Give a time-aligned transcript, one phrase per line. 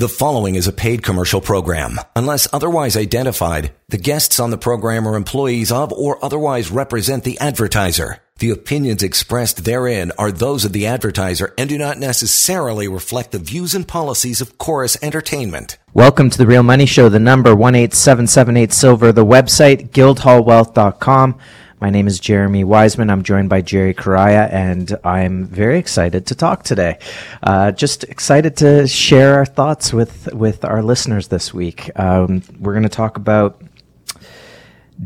[0.00, 2.00] The following is a paid commercial program.
[2.16, 7.38] Unless otherwise identified, the guests on the program are employees of or otherwise represent the
[7.38, 8.16] advertiser.
[8.38, 13.38] The opinions expressed therein are those of the advertiser and do not necessarily reflect the
[13.38, 15.76] views and policies of Corus Entertainment.
[15.92, 21.38] Welcome to the Real Money Show, the number 18778 Silver, the website guildhallwealth.com.
[21.80, 23.08] My name is Jeremy Wiseman.
[23.08, 26.98] I'm joined by Jerry Karaya, and I'm very excited to talk today.
[27.42, 31.90] Uh, just excited to share our thoughts with, with our listeners this week.
[31.98, 33.62] Um, we're going to talk about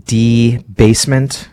[0.04, 1.48] debasement,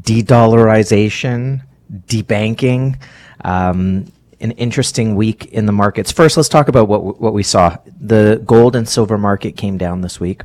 [0.00, 1.62] de-dollarization,
[2.06, 2.96] debanking.
[3.44, 6.12] Um, an interesting week in the markets.
[6.12, 7.76] First, let's talk about what what we saw.
[8.00, 10.42] The gold and silver market came down this week.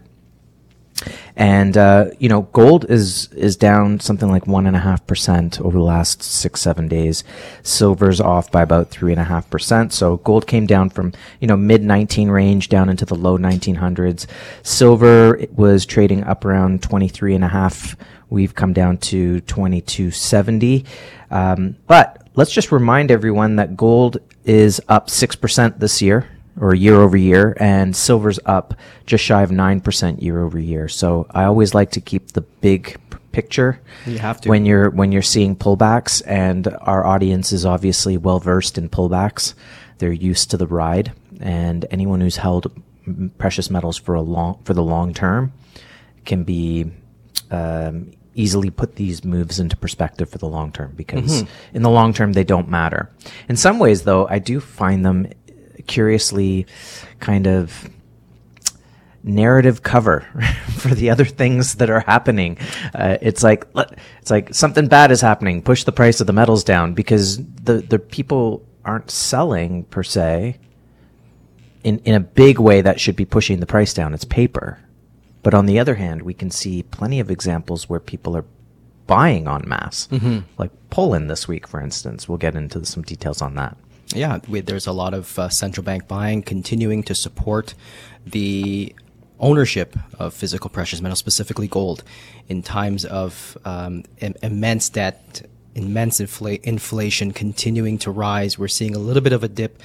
[1.36, 5.60] And uh, you know, gold is is down something like one and a half percent
[5.60, 7.24] over the last six seven days.
[7.64, 9.92] Silver's off by about three and a half percent.
[9.92, 13.76] So gold came down from you know mid nineteen range down into the low nineteen
[13.76, 14.28] hundreds.
[14.64, 17.98] Silver was trading up around twenty three and a half.
[18.30, 20.86] We've come down to twenty two seventy.
[21.30, 26.74] Um, but let's just remind everyone that gold is up six percent this year or
[26.74, 28.74] year over year, and silver's up
[29.06, 30.88] just shy of 9% year over year.
[30.88, 32.98] So I always like to keep the big
[33.32, 34.50] picture You have to.
[34.50, 39.54] when you're when you're seeing pullbacks and our audience is obviously well versed in pullbacks.
[39.98, 42.72] They're used to the ride and anyone who's held
[43.38, 45.52] precious metals for a long for the long term
[46.24, 46.90] can be
[47.52, 52.14] um, easily put these moves into perspective for the long term because in the long
[52.14, 53.12] term they don't matter.
[53.50, 55.28] In some ways, though, I do find them
[55.88, 56.66] curiously
[57.20, 57.90] kind of
[59.24, 60.22] narrative cover
[60.78, 62.58] for the other things that are happening.
[62.94, 63.66] Uh, it's like
[64.22, 65.62] it's like something bad is happening.
[65.62, 70.58] Push the price of the metals down because the the people aren't selling per se.
[71.84, 74.14] In in a big way, that should be pushing the price down.
[74.14, 74.80] It's paper,
[75.44, 78.46] but on the other hand, we can see plenty of examples where people are
[79.08, 80.08] buying en masse,
[80.58, 82.28] like Poland this week, for instance.
[82.28, 83.78] We'll get into some details on that.
[84.14, 87.74] Yeah, we, there's a lot of uh, central bank buying continuing to support
[88.26, 88.96] the
[89.40, 92.04] ownership of physical precious metals, specifically gold,
[92.48, 98.58] in times of um, im- immense debt, immense infla- inflation continuing to rise.
[98.58, 99.82] We're seeing a little bit of a dip.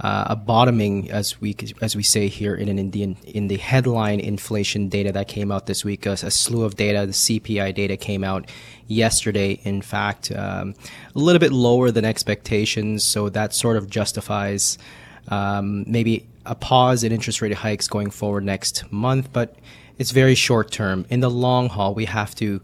[0.00, 4.18] Uh, a bottoming, as we as we say here in an Indian, in the headline
[4.18, 7.06] inflation data that came out this week, a, a slew of data.
[7.06, 8.50] The CPI data came out
[8.88, 9.60] yesterday.
[9.62, 10.74] In fact, um,
[11.14, 14.78] a little bit lower than expectations, so that sort of justifies
[15.28, 19.32] um, maybe a pause in interest rate hikes going forward next month.
[19.32, 19.56] But
[19.98, 21.06] it's very short term.
[21.08, 22.60] In the long haul, we have to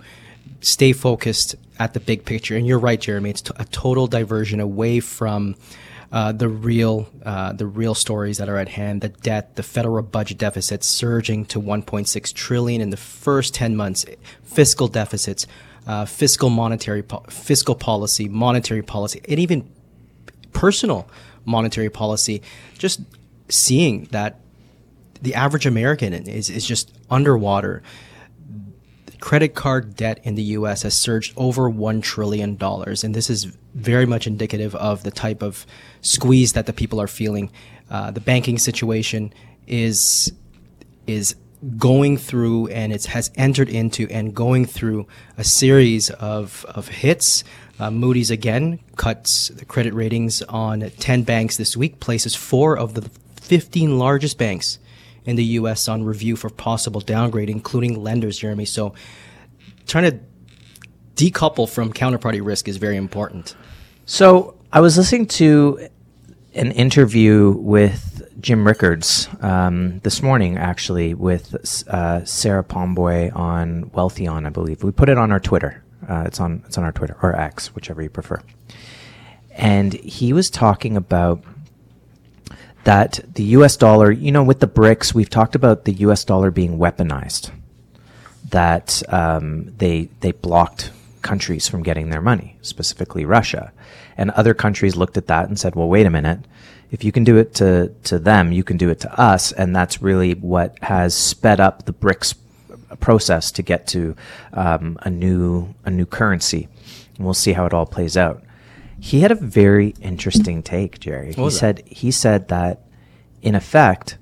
[0.61, 2.57] stay focused at the big picture.
[2.57, 3.31] And you're right, Jeremy.
[3.31, 5.55] It's t- a total diversion away from
[6.13, 9.01] uh, the real uh, the real stories that are at hand.
[9.01, 14.05] The debt, the federal budget deficit surging to 1.6 trillion in the first 10 months.
[14.43, 15.47] Fiscal deficits,
[15.87, 19.71] uh, fiscal monetary po- fiscal policy, monetary policy, and even
[20.53, 21.09] personal
[21.45, 22.43] monetary policy.
[22.77, 23.01] Just
[23.49, 24.41] seeing that
[25.23, 27.83] the average American is is just underwater
[29.21, 32.59] credit card debt in the US has surged over $1 trillion.
[32.61, 33.45] And this is
[33.75, 35.67] very much indicative of the type of
[36.01, 37.51] squeeze that the people are feeling.
[37.91, 39.33] Uh, the banking situation
[39.67, 40.33] is,
[41.07, 41.37] is
[41.77, 45.07] going through and it has entered into and going through
[45.37, 47.45] a series of, of hits.
[47.79, 52.95] Uh, Moody's again cuts the credit ratings on 10 banks this week, places four of
[52.95, 53.09] the
[53.41, 54.79] 15 largest banks
[55.25, 55.89] in the U.S.
[55.89, 58.65] on review for possible downgrade, including lenders, Jeremy.
[58.65, 58.95] So
[59.87, 60.21] trying to
[61.17, 63.55] decouple from counterparty risk is very important.
[64.07, 65.89] So I was listening to
[66.55, 71.55] an interview with Jim Rickards um, this morning, actually, with
[71.89, 74.83] uh, Sarah Pomboy on Wealthion, I believe.
[74.83, 75.85] We put it on our Twitter.
[76.09, 78.41] Uh, it's on it's on our Twitter or X, whichever you prefer.
[79.51, 81.45] And he was talking about
[82.85, 83.77] that the U.S.
[83.77, 84.11] dollar.
[84.11, 86.25] You know, with the BRICS, we've talked about the U.S.
[86.25, 87.51] dollar being weaponized.
[88.49, 90.91] That um, they they blocked
[91.23, 93.73] countries from getting their money, specifically Russia.
[94.17, 96.41] And other countries looked at that and said, well, wait a minute.
[96.91, 99.53] If you can do it to, to them, you can do it to us.
[99.53, 102.35] And that's really what has sped up the BRICS
[102.99, 104.17] process to get to
[104.53, 106.69] um, a new a new currency.
[107.17, 108.43] And we'll see how it all plays out.
[109.01, 111.33] He had a very interesting take, Jerry.
[111.33, 112.83] He said he said that
[113.43, 114.19] in effect,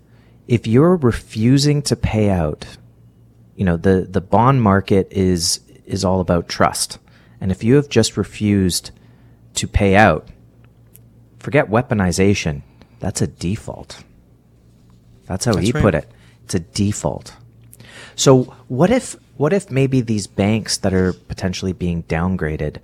[0.46, 2.78] if you're refusing to pay out
[3.56, 6.98] you know the the bond market is is all about trust
[7.40, 8.92] and if you have just refused
[9.54, 10.28] to pay out
[11.40, 12.62] forget weaponization
[13.00, 14.04] that's a default
[15.26, 15.82] That's how That's he right.
[15.82, 16.08] put it.
[16.44, 17.36] It's a default.
[18.16, 22.78] So what if what if maybe these banks that are potentially being downgraded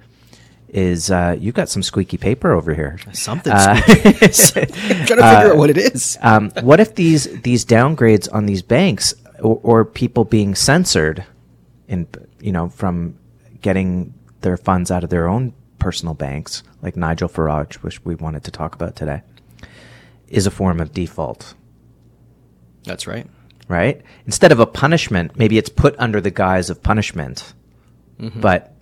[0.75, 2.99] is uh, you've got some squeaky paper over here.
[3.13, 3.53] Something.
[3.53, 6.19] Uh, I'm trying to figure out what it is.
[6.21, 11.25] um, what if these these downgrades on these banks or, or people being censored
[11.87, 12.09] in
[12.41, 13.17] you know from
[13.63, 18.43] getting their funds out of their own personal banks like Nigel Farage which we wanted
[18.45, 19.23] to talk about today
[20.29, 21.55] is a form of default
[22.85, 23.27] That's right.
[23.69, 27.55] right instead of a punishment maybe it's put under the guise of punishment
[28.37, 28.74] but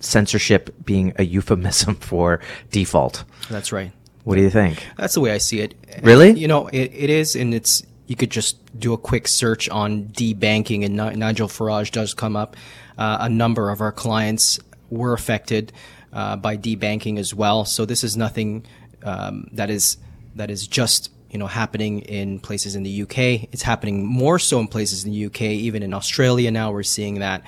[0.00, 2.40] censorship being a euphemism for
[2.70, 3.92] default That's right.
[4.24, 5.74] what do you think That's the way I see it.
[6.02, 6.30] Really?
[6.32, 10.04] You know, it, it is, and it's you could just do a quick search on
[10.04, 12.56] debanking, and Ni- Nigel Farage does come up.
[12.96, 14.58] Uh, a number of our clients
[14.90, 15.72] were affected
[16.12, 17.64] uh, by debanking as well.
[17.64, 18.64] So this is nothing
[19.02, 19.98] um, that is
[20.36, 23.48] that is just you know happening in places in the UK.
[23.52, 26.72] It's happening more so in places in the UK, even in Australia now.
[26.72, 27.42] We're seeing that.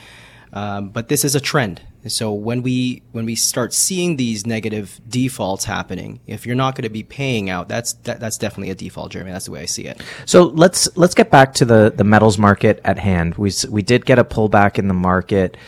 [0.52, 1.80] Um, but this is a trend.
[2.08, 6.84] So when we when we start seeing these negative defaults happening, if you're not going
[6.84, 9.32] to be paying out, that's that, that's definitely a default, Jeremy.
[9.32, 10.00] That's the way I see it.
[10.24, 13.34] So let's let's get back to the the metals market at hand.
[13.34, 15.58] We we did get a pullback in the market.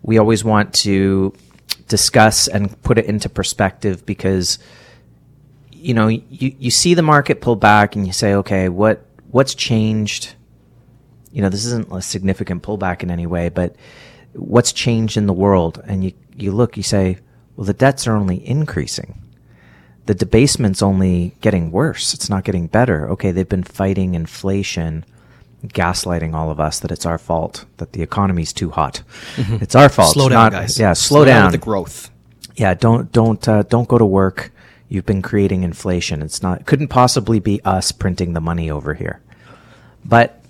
[0.00, 1.34] We always want to
[1.88, 4.58] discuss and put it into perspective because
[5.72, 9.54] you know you you see the market pull back and you say okay what what's
[9.54, 10.34] changed
[11.32, 13.76] you know this isn't a significant pullback in any way but
[14.34, 17.18] what's changed in the world and you you look you say
[17.56, 19.18] well the debts are only increasing
[20.06, 22.12] the debasement's only getting worse.
[22.12, 23.08] It's not getting better.
[23.10, 25.04] Okay, they've been fighting inflation,
[25.64, 29.02] gaslighting all of us that it's our fault that the economy's too hot.
[29.36, 30.12] It's our fault.
[30.14, 30.76] Slow It's down, not- guys.
[30.76, 31.44] Yeah, slow, down.
[31.44, 32.10] with the growth.
[32.56, 34.50] Yeah, don't don't uh, don't go to work.
[34.88, 36.20] You've been creating inflation.
[36.20, 39.20] It's not couldn't possibly be us printing the money over here.
[40.04, 40.42] But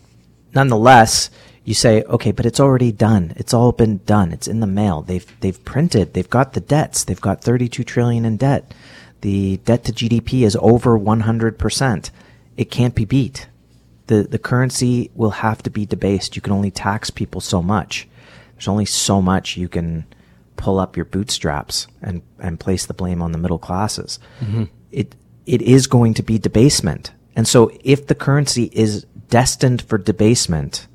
[0.54, 1.28] nonetheless,
[1.64, 3.32] you say, okay, but it's already done.
[3.36, 4.32] It's all been done.
[4.32, 5.02] It's in the mail.
[5.02, 6.14] They've they've printed.
[6.14, 7.04] They've got the debts.
[7.04, 8.74] They've got 32 trillion in debt.
[9.20, 12.10] The debt to GDP is over 100%.
[12.56, 13.48] It can't be beat.
[14.08, 16.34] The the currency will have to be debased.
[16.34, 18.08] You can only tax people so much.
[18.54, 20.04] There's only so much you can
[20.56, 24.18] pull up your bootstraps and and place the blame on the middle classes.
[24.40, 24.64] Mm-hmm.
[24.90, 25.14] It
[25.46, 27.12] it is going to be debasement.
[27.36, 30.86] And so if the currency is destined for debasement,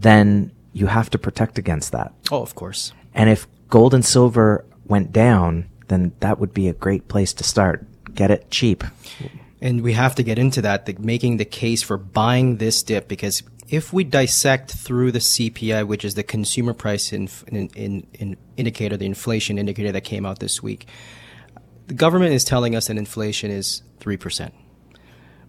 [0.00, 2.12] then you have to protect against that.
[2.30, 2.92] Oh, of course.
[3.14, 7.44] And if gold and silver went down, then that would be a great place to
[7.44, 7.84] start.
[8.14, 8.84] Get it cheap.
[9.60, 13.08] And we have to get into that, the, making the case for buying this dip,
[13.08, 18.06] because if we dissect through the CPI, which is the consumer price in, in, in,
[18.14, 20.86] in indicator, the inflation indicator that came out this week,
[21.86, 24.50] the government is telling us that inflation is 3%.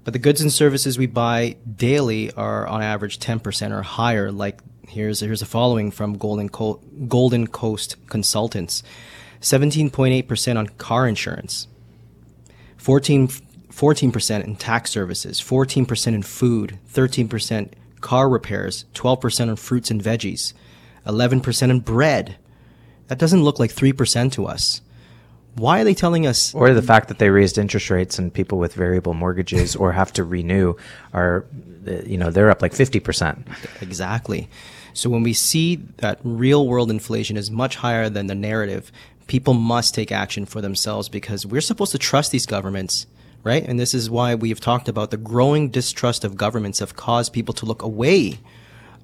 [0.04, 4.32] But the goods and services we buy daily are on average 10% or higher.
[4.32, 8.84] Like here's here's a following from Golden Co- Golden Coast Consultants.
[9.42, 11.68] 17.8% on car insurance.
[12.78, 13.30] 14
[13.72, 17.72] 14% in tax services, 14% in food, 13%
[18.02, 20.54] car repairs, 12% on fruits and veggies,
[21.06, 22.36] 11% in bread.
[23.08, 24.82] That doesn't look like 3% to us.
[25.56, 28.58] Why are they telling us Or the fact that they raised interest rates and people
[28.58, 30.76] with variable mortgages or have to renew
[31.14, 31.46] are,
[32.06, 33.82] you know, they're up like 50%.
[33.82, 34.50] Exactly.
[34.94, 38.92] So when we see that real world inflation is much higher than the narrative,
[39.28, 43.08] people must take action for themselves because we're supposed to trust these governments,
[43.44, 43.64] right?
[43.64, 47.54] And this is why we've talked about the growing distrust of governments have caused people
[47.56, 48.40] to look away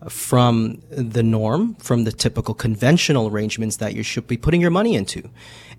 [0.09, 4.95] from the norm, from the typical conventional arrangements that you should be putting your money
[4.95, 5.29] into.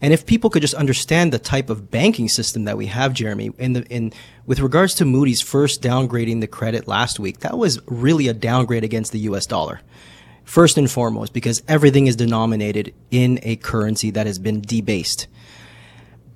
[0.00, 3.52] And if people could just understand the type of banking system that we have, Jeremy,
[3.58, 4.12] in the in
[4.46, 8.84] with regards to Moody's first downgrading the credit last week, that was really a downgrade
[8.84, 9.80] against the US dollar.
[10.44, 15.26] First and foremost, because everything is denominated in a currency that has been debased.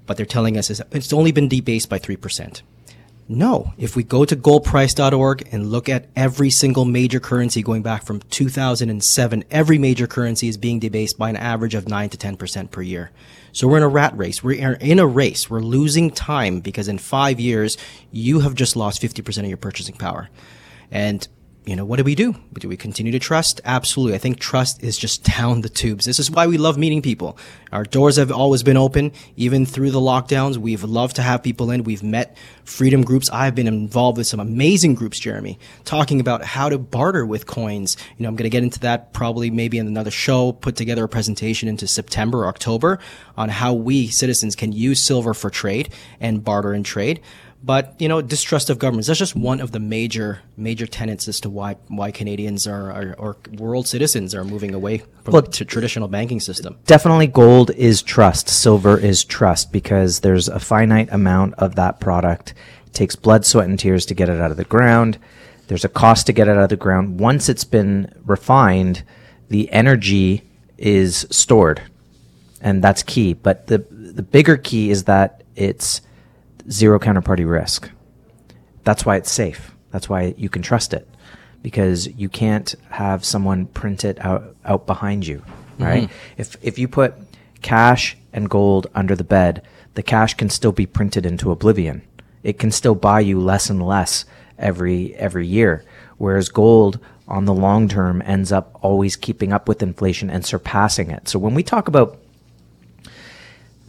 [0.07, 2.62] But they're telling us it's only been debased by 3%.
[3.35, 8.05] No, if we go to goldprice.org and look at every single major currency going back
[8.05, 12.71] from 2007, every major currency is being debased by an average of 9 to 10%
[12.71, 13.11] per year.
[13.53, 14.45] So we're in a rat race.
[14.45, 15.49] We're in a race.
[15.49, 17.79] We're losing time because in five years,
[18.11, 20.29] you have just lost 50% of your purchasing power.
[20.91, 21.27] And
[21.64, 22.35] you know, what do we do?
[22.59, 23.61] Do we continue to trust?
[23.64, 24.16] Absolutely.
[24.16, 26.04] I think trust is just down the tubes.
[26.04, 27.38] This is why we love meeting people.
[27.71, 30.57] Our doors have always been open, even through the lockdowns.
[30.57, 31.85] We've loved to have people in.
[31.85, 33.31] We've met freedom groups.
[33.31, 37.97] I've been involved with some amazing groups, Jeremy, talking about how to barter with coins.
[38.19, 41.04] You know, I'm going to get into that probably maybe in another show, put together
[41.04, 42.99] a presentation into September or October
[43.37, 47.21] on how we citizens can use silver for trade and barter and trade.
[47.64, 49.07] But you know, distrust of governments.
[49.07, 53.14] That's just one of the major major tenets as to why why Canadians are, are
[53.19, 56.78] or world citizens are moving away from Well, the traditional banking system.
[56.87, 62.54] Definitely gold is trust, silver is trust because there's a finite amount of that product.
[62.87, 65.19] It takes blood, sweat, and tears to get it out of the ground.
[65.69, 67.21] There's a cost to get it out of the ground.
[67.21, 69.04] Once it's been refined,
[69.49, 70.42] the energy
[70.78, 71.81] is stored.
[72.61, 73.35] And that's key.
[73.35, 76.00] But the the bigger key is that it's
[76.71, 77.90] zero counterparty risk.
[78.85, 79.73] That's why it's safe.
[79.90, 81.09] That's why you can trust it
[81.62, 85.85] because you can't have someone print it out out behind you, mm-hmm.
[85.85, 86.11] right?
[86.37, 87.14] If if you put
[87.62, 89.62] cash and gold under the bed,
[89.95, 92.02] the cash can still be printed into oblivion.
[92.42, 94.25] It can still buy you less and less
[94.59, 95.85] every every year,
[96.19, 101.11] whereas gold on the long term ends up always keeping up with inflation and surpassing
[101.11, 101.28] it.
[101.28, 102.19] So when we talk about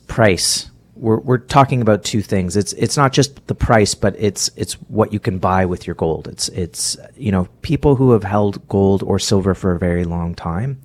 [0.07, 2.55] price we're, we're talking about two things.
[2.55, 5.95] It's it's not just the price but it's it's what you can buy with your
[5.95, 6.27] gold.
[6.27, 10.35] It's it's you know people who have held gold or silver for a very long
[10.35, 10.81] time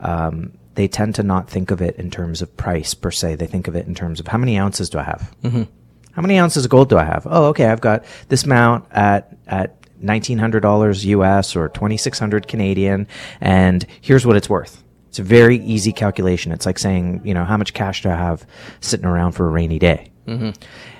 [0.00, 3.34] um, they tend to not think of it in terms of price per se.
[3.34, 5.34] They think of it in terms of how many ounces do i have?
[5.42, 5.64] Mm-hmm.
[6.12, 7.26] how many ounces of gold do i have?
[7.28, 10.62] Oh okay i've got this amount at at $1900
[11.04, 13.08] us or 2600 canadian
[13.40, 14.84] and here's what it's worth
[15.18, 16.52] it's a very easy calculation.
[16.52, 18.46] It's like saying, you know, how much cash do I have
[18.80, 20.12] sitting around for a rainy day?
[20.28, 20.50] Mm-hmm.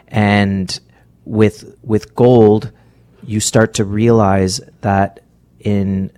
[0.09, 0.81] And
[1.25, 2.73] with with gold,
[3.23, 5.21] you start to realize that
[5.61, 6.11] in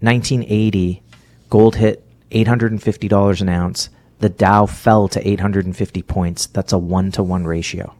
[0.00, 1.02] 1980,
[1.50, 3.90] gold hit $850 an ounce.
[4.20, 6.46] The Dow fell to 850 points.
[6.46, 7.94] That's a one to one ratio.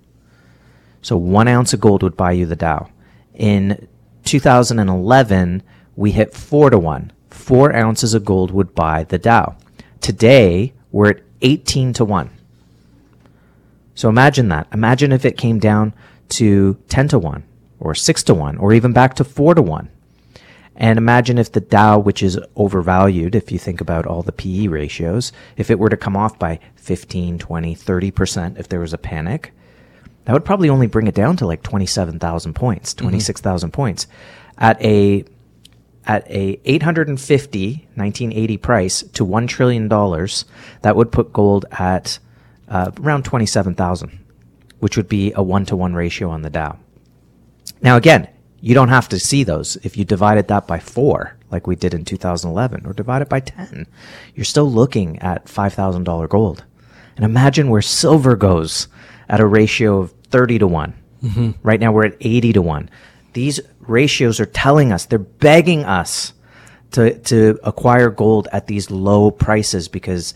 [1.02, 2.88] So one ounce of gold would buy you the Dow.
[3.34, 3.88] In
[4.24, 5.62] 2011,
[5.96, 7.12] we hit four to one.
[7.34, 9.56] Four ounces of gold would buy the Dow.
[10.00, 12.30] Today, we're at 18 to one.
[13.94, 14.66] So imagine that.
[14.72, 15.92] Imagine if it came down
[16.30, 17.44] to 10 to 1
[17.80, 19.90] or 6 to 1 or even back to 4 to 1.
[20.76, 24.68] And imagine if the Dow, which is overvalued, if you think about all the PE
[24.68, 28.98] ratios, if it were to come off by 15, 20, 30% if there was a
[28.98, 29.52] panic,
[30.24, 33.06] that would probably only bring it down to like 27,000 points, mm-hmm.
[33.06, 34.06] 26,000 points.
[34.56, 35.24] At a
[36.06, 40.44] at a 850 1980 price to 1 trillion dollars,
[40.82, 42.18] that would put gold at
[42.68, 44.18] uh, around 27,000,
[44.80, 46.78] which would be a 1 to 1 ratio on the Dow.
[47.82, 48.28] Now again,
[48.60, 49.76] you don't have to see those.
[49.82, 53.40] If you divided that by 4 like we did in 2011 or divide it by
[53.40, 53.86] 10,
[54.34, 56.64] you're still looking at $5,000 gold.
[57.16, 58.88] And imagine where silver goes
[59.28, 60.94] at a ratio of 30 to one
[61.62, 62.90] Right now we're at 80 to 1.
[63.34, 66.32] These ratios are telling us, they're begging us
[66.92, 70.34] to, to acquire gold at these low prices because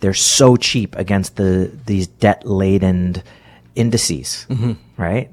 [0.00, 3.22] they're so cheap against the, these debt laden
[3.74, 4.72] indices, mm-hmm.
[5.00, 5.30] right?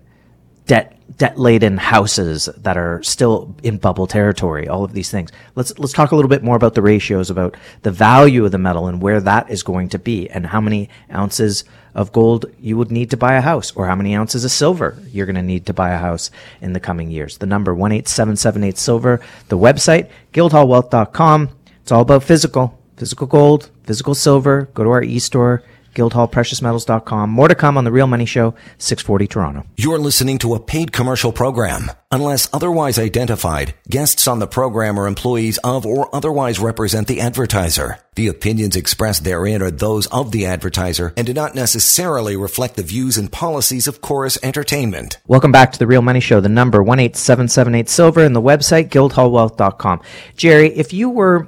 [0.65, 5.31] Debt, debt laden houses that are still in bubble territory, all of these things.
[5.55, 8.57] Let's, let's talk a little bit more about the ratios, about the value of the
[8.57, 12.77] metal and where that is going to be and how many ounces of gold you
[12.77, 15.41] would need to buy a house or how many ounces of silver you're going to
[15.41, 16.29] need to buy a house
[16.61, 17.37] in the coming years.
[17.37, 21.49] The number 18778 silver, the website guildhallwealth.com.
[21.81, 24.69] It's all about physical, physical gold, physical silver.
[24.73, 25.63] Go to our e-store
[25.95, 27.29] guildhallpreciousmetals.com.
[27.29, 29.65] More to come on the Real Money Show 640 Toronto.
[29.77, 31.91] You're listening to a paid commercial program.
[32.11, 37.99] Unless otherwise identified, guests on the program are employees of or otherwise represent the advertiser.
[38.15, 42.83] The opinions expressed therein are those of the advertiser and do not necessarily reflect the
[42.83, 45.17] views and policies of Corus Entertainment.
[45.27, 46.39] Welcome back to the Real Money Show.
[46.39, 50.01] The number 18778 silver and the website guildhallwealth.com.
[50.37, 51.47] Jerry, if you were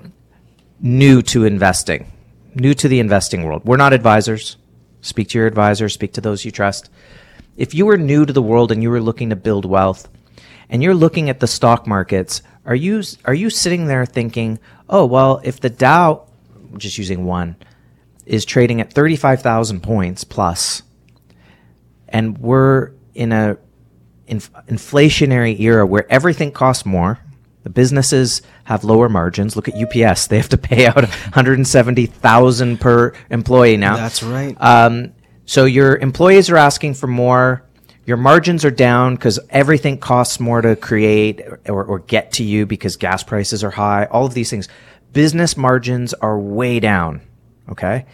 [0.81, 2.11] new to investing,
[2.59, 4.57] new to the investing world, we're not advisors.
[5.01, 6.89] Speak to your advisor, speak to those you trust.
[7.55, 10.09] If you were new to the world and you were looking to build wealth
[10.69, 14.59] and you're looking at the stock markets, are you are you sitting there thinking,
[14.89, 16.27] "Oh, well, if the Dow
[16.77, 17.55] just using one
[18.25, 20.83] is trading at 35,000 points plus
[22.09, 23.57] and we're in a
[24.27, 27.19] inf- inflationary era where everything costs more.
[27.67, 29.57] The businesses have lower margins.
[29.57, 33.97] Look at UPS; they have to pay out 170,000 per employee now.
[33.97, 34.55] That's right.
[34.57, 35.11] Um,
[35.45, 37.65] so your employees are asking for more.
[38.05, 42.65] Your margins are down because everything costs more to create or, or get to you
[42.65, 44.05] because gas prices are high.
[44.05, 44.69] All of these things.
[45.11, 47.19] Business margins are way down.
[47.67, 48.05] Okay.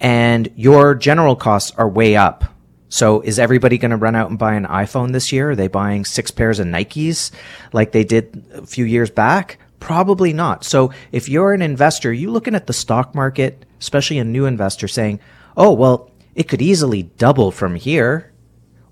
[0.00, 2.44] And your general costs are way up.
[2.88, 5.50] So is everybody going to run out and buy an iPhone this year?
[5.50, 7.30] Are they buying six pairs of Nikes
[7.72, 9.58] like they did a few years back?
[9.80, 10.64] Probably not.
[10.64, 14.88] So if you're an investor, you looking at the stock market, especially a new investor
[14.88, 15.20] saying,
[15.56, 18.32] "Oh, well, it could easily double from here."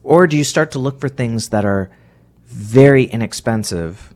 [0.03, 1.91] Or do you start to look for things that are
[2.47, 4.13] very inexpensive,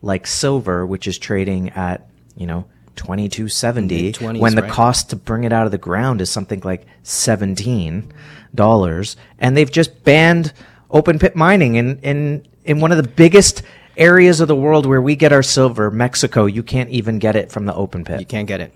[0.00, 4.70] like silver, which is trading at, you know, 2270 Mid-twenties, when the right.
[4.70, 8.10] cost to bring it out of the ground is something like $17
[9.38, 10.52] and they've just banned
[10.90, 13.62] open pit mining in in in one of the biggest
[13.96, 17.50] areas of the world where we get our silver Mexico you can't even get it
[17.52, 18.72] from the open pit You can't get it.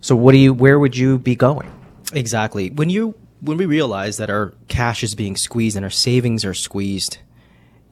[0.00, 1.70] so what do you where would you be going
[2.12, 2.70] Exactly.
[2.70, 6.54] When you when we realize that our cash is being squeezed and our savings are
[6.54, 7.18] squeezed,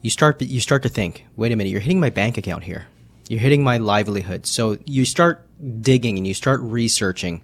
[0.01, 2.85] you start you start to think, wait a minute, you're hitting my bank account here.
[3.27, 4.45] You're hitting my livelihood.
[4.45, 5.45] So you start
[5.81, 7.41] digging and you start researching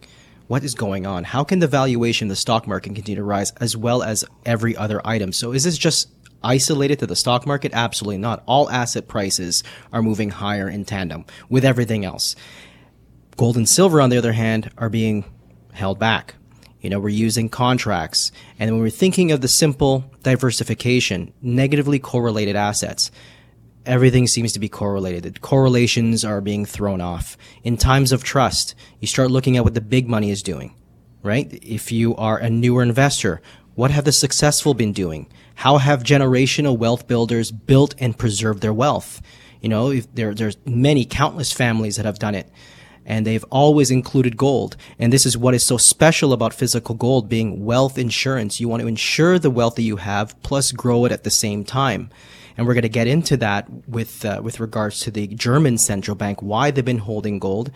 [0.50, 1.24] what is going on.
[1.24, 4.76] How can the valuation of the stock market continue to rise as well as every
[4.76, 5.32] other item?
[5.32, 6.10] So is this just
[6.44, 7.72] isolated to the stock market?
[7.72, 8.42] Absolutely not.
[8.48, 9.64] All asset prices
[9.94, 12.36] are moving higher in tandem with everything else.
[13.38, 15.24] Gold and silver, on the other hand, are being
[15.72, 16.34] held back.
[16.82, 18.32] You know, we're using contracts.
[18.58, 23.12] And when we're thinking of the simple diversification, negatively correlated assets,
[23.90, 25.42] everything seems to be correlated.
[25.42, 27.36] Correlations are being thrown off.
[27.64, 30.76] In times of trust, you start looking at what the big money is doing,
[31.24, 31.52] right?
[31.64, 33.42] If you are a newer investor,
[33.74, 35.28] what have the successful been doing?
[35.56, 39.22] How have generational wealth builders built and preserved their wealth?
[39.60, 42.50] You know, there, there's many, countless families that have done it
[43.06, 44.78] and they've always included gold.
[45.00, 48.60] And this is what is so special about physical gold being wealth insurance.
[48.60, 51.64] You want to insure the wealth that you have plus grow it at the same
[51.64, 52.12] time.
[52.60, 56.14] And we're going to get into that with uh, with regards to the German central
[56.14, 57.72] bank, why they've been holding gold,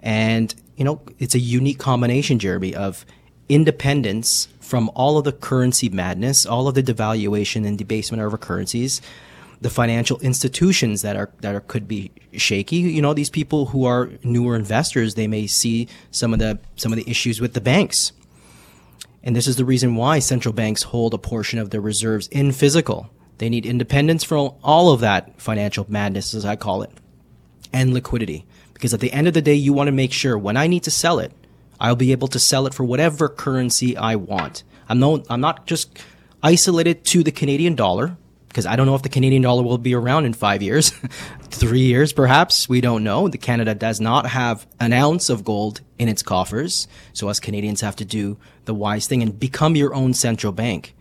[0.00, 3.06] and you know it's a unique combination, Jeremy, of
[3.48, 8.36] independence from all of the currency madness, all of the devaluation and debasement of our
[8.36, 9.00] currencies,
[9.62, 12.76] the financial institutions that are that are, could be shaky.
[12.76, 16.92] You know, these people who are newer investors, they may see some of the some
[16.92, 18.12] of the issues with the banks.
[19.22, 22.52] And this is the reason why central banks hold a portion of their reserves in
[22.52, 23.08] physical.
[23.38, 26.90] They need independence from all of that financial madness, as I call it,
[27.72, 28.46] and liquidity.
[28.72, 30.82] Because at the end of the day, you want to make sure when I need
[30.84, 31.32] to sell it,
[31.80, 34.64] I'll be able to sell it for whatever currency I want.
[34.88, 35.98] I'm no, I'm not just
[36.42, 38.16] isolated to the Canadian dollar
[38.48, 40.90] because I don't know if the Canadian dollar will be around in five years,
[41.50, 42.68] three years perhaps.
[42.68, 43.28] We don't know.
[43.28, 47.82] The Canada does not have an ounce of gold in its coffers, so us Canadians
[47.82, 50.94] have to do the wise thing and become your own central bank.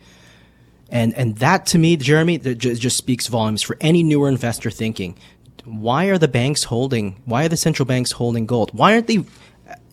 [0.89, 4.69] And and that to me, Jeremy, that ju- just speaks volumes for any newer investor
[4.71, 5.17] thinking.
[5.65, 7.21] Why are the banks holding?
[7.25, 8.69] Why are the central banks holding gold?
[8.73, 9.23] Why aren't they?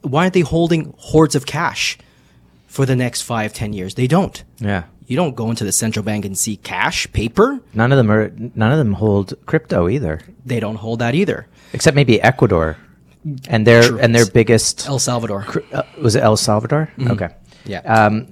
[0.03, 1.97] Why aren't they holding hoards of cash
[2.67, 3.95] for the next five, ten years?
[3.95, 4.43] They don't.
[4.59, 7.61] yeah You don't go into the central bank and see cash, paper.
[7.73, 11.47] none of them are none of them hold crypto either They don't hold that either.
[11.73, 12.77] except maybe Ecuador
[13.49, 13.99] and their True.
[14.01, 15.47] and their biggest El Salvador.
[15.73, 17.29] uh, was it El Salvador okay
[17.65, 17.81] Yeah.
[17.81, 18.27] Um,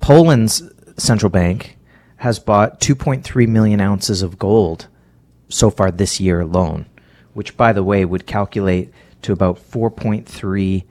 [0.00, 0.62] Poland's
[0.96, 1.76] central bank
[2.22, 4.86] has bought 2.3 million ounces of gold
[5.48, 6.86] so far this year alone,
[7.34, 10.84] which, by the way, would calculate to about 4.3,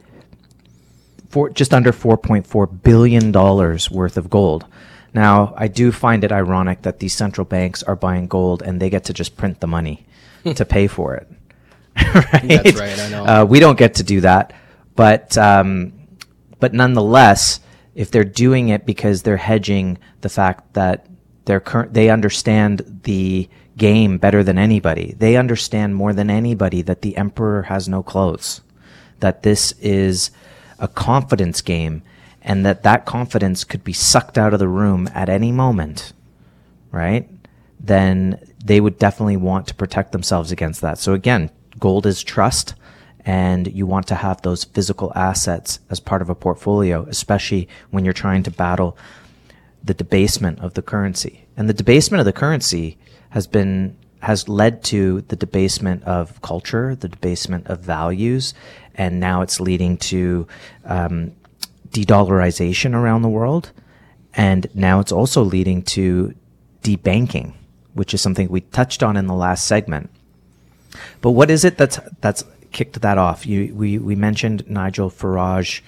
[1.29, 4.65] four, just under 4.4 billion dollars worth of gold.
[5.13, 8.89] Now, I do find it ironic that these central banks are buying gold and they
[8.89, 10.05] get to just print the money
[10.43, 11.29] to pay for it.
[11.95, 12.41] right?
[12.43, 13.25] That's right, I know.
[13.25, 14.51] Uh, we don't get to do that,
[14.97, 15.93] but um,
[16.59, 17.61] but nonetheless,
[17.95, 21.07] if they're doing it because they're hedging the fact that
[21.45, 25.15] they're cur- they understand the game better than anybody.
[25.17, 28.61] They understand more than anybody that the emperor has no clothes.
[29.19, 30.31] That this is
[30.79, 32.03] a confidence game
[32.41, 36.13] and that that confidence could be sucked out of the room at any moment.
[36.91, 37.29] Right?
[37.79, 40.97] Then they would definitely want to protect themselves against that.
[40.97, 41.49] So again,
[41.79, 42.75] gold is trust
[43.25, 48.03] and you want to have those physical assets as part of a portfolio, especially when
[48.03, 48.97] you're trying to battle
[49.83, 51.45] the debasement of the currency.
[51.57, 52.97] And the debasement of the currency
[53.29, 58.53] has been has led to the debasement of culture, the debasement of values,
[58.93, 60.47] and now it's leading to
[60.85, 61.31] um,
[61.91, 63.71] de-dollarization around the world.
[64.35, 66.35] And now it's also leading to
[66.83, 67.53] debanking,
[67.93, 70.11] which is something we touched on in the last segment.
[71.21, 73.45] But what is it that's that's kicked that off?
[73.45, 75.81] You, we we mentioned Nigel Farage,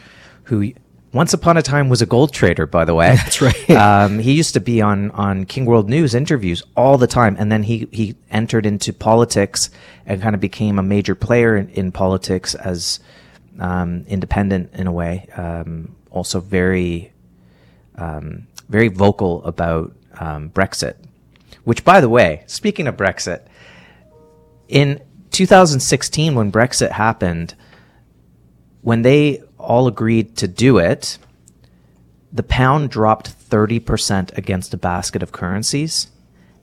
[0.45, 0.73] who
[1.13, 3.15] once upon a time was a gold trader, by the way.
[3.15, 3.69] That's right.
[3.71, 7.51] um, he used to be on on King World News interviews all the time, and
[7.51, 9.69] then he he entered into politics
[10.05, 12.99] and kind of became a major player in, in politics as
[13.59, 15.27] um, independent in a way.
[15.37, 17.13] Um, also very
[17.95, 20.95] um, very vocal about um, Brexit.
[21.63, 23.45] Which, by the way, speaking of Brexit,
[24.67, 27.55] in 2016 when Brexit happened,
[28.81, 31.17] when they all agreed to do it,
[32.31, 36.11] the pound dropped 30% against a basket of currencies,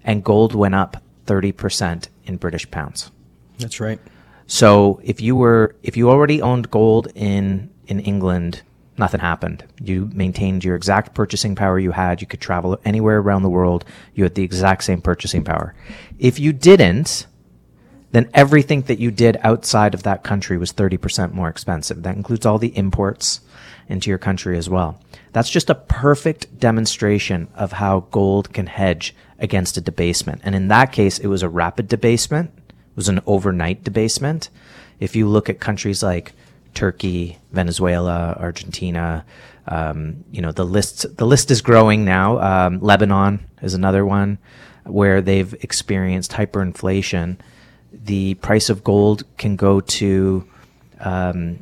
[0.04, 3.10] and gold went up 30% in British pounds.
[3.58, 4.00] That's right.
[4.46, 8.62] So if you were if you already owned gold in in England,
[8.98, 9.64] nothing happened.
[9.80, 12.20] You maintained your exact purchasing power you had.
[12.20, 13.84] You could travel anywhere around the world.
[14.14, 15.74] You had the exact same purchasing power.
[16.18, 17.26] If you didn't,
[18.12, 22.02] then everything that you did outside of that country was 30% more expensive.
[22.02, 23.40] That includes all the imports
[23.88, 25.00] into your country as well.
[25.32, 30.40] That's just a perfect demonstration of how gold can hedge against a debasement.
[30.44, 32.50] And in that case, it was a rapid debasement.
[32.68, 34.50] It was an overnight debasement.
[34.98, 36.32] If you look at countries like
[36.74, 39.24] Turkey, Venezuela, Argentina,
[39.66, 42.38] um, you know the list the list is growing now.
[42.38, 44.38] Um, Lebanon is another one
[44.84, 47.38] where they've experienced hyperinflation.
[48.04, 50.44] The price of gold can go to
[51.00, 51.58] um,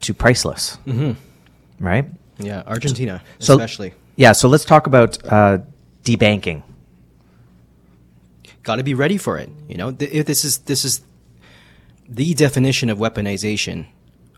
[0.00, 1.12] to priceless, mm-hmm.
[1.84, 2.06] right?
[2.38, 3.94] Yeah, Argentina So- especially.
[4.16, 4.32] Yeah.
[4.32, 5.58] So let's talk about uh,
[6.04, 6.62] debanking.
[8.62, 9.50] got to be ready for it.
[9.68, 11.02] You know, Th- if this is this is
[12.08, 13.86] the definition of weaponization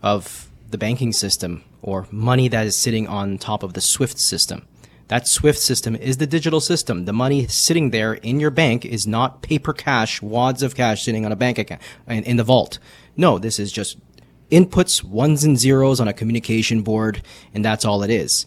[0.03, 4.65] of the banking system or money that is sitting on top of the SWIFT system.
[5.09, 7.05] That SWIFT system is the digital system.
[7.05, 11.25] The money sitting there in your bank is not paper cash, wads of cash sitting
[11.25, 12.77] on a bank account in, in the vault.
[13.17, 13.97] No, this is just
[14.51, 17.23] inputs, ones and zeros on a communication board,
[17.55, 18.45] and that's all it is.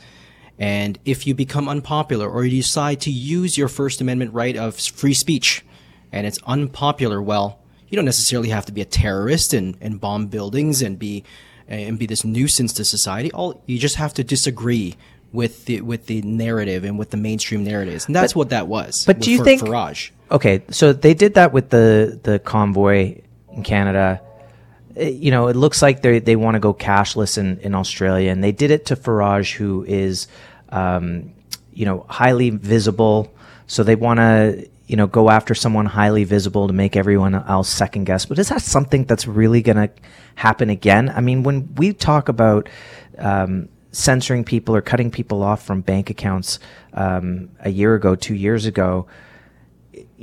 [0.56, 4.76] And if you become unpopular or you decide to use your First Amendment right of
[4.76, 5.64] free speech
[6.12, 10.28] and it's unpopular, well, you don't necessarily have to be a terrorist and, and bomb
[10.28, 11.24] buildings and be
[11.68, 13.32] and be this nuisance to society.
[13.32, 14.96] All you just have to disagree
[15.32, 19.04] with the with the narrative and with the mainstream narratives, and that's what that was.
[19.06, 20.10] but do you for think- Farage?
[20.30, 23.20] Okay, so they did that with the the convoy
[23.54, 24.20] in Canada.
[24.98, 28.30] Uh, You know, it looks like they they want to go cashless in in Australia,
[28.30, 30.28] and they did it to Farage, who is,
[30.68, 31.32] um,
[31.72, 33.32] you know, highly visible.
[33.66, 37.68] So they want to you know go after someone highly visible to make everyone else
[37.70, 38.26] second guess.
[38.26, 39.90] But is that something that's really going to
[40.34, 41.08] happen again?
[41.16, 42.68] I mean, when we talk about
[43.18, 46.58] um, censoring people or cutting people off from bank accounts
[46.94, 49.06] um, a year ago, two years ago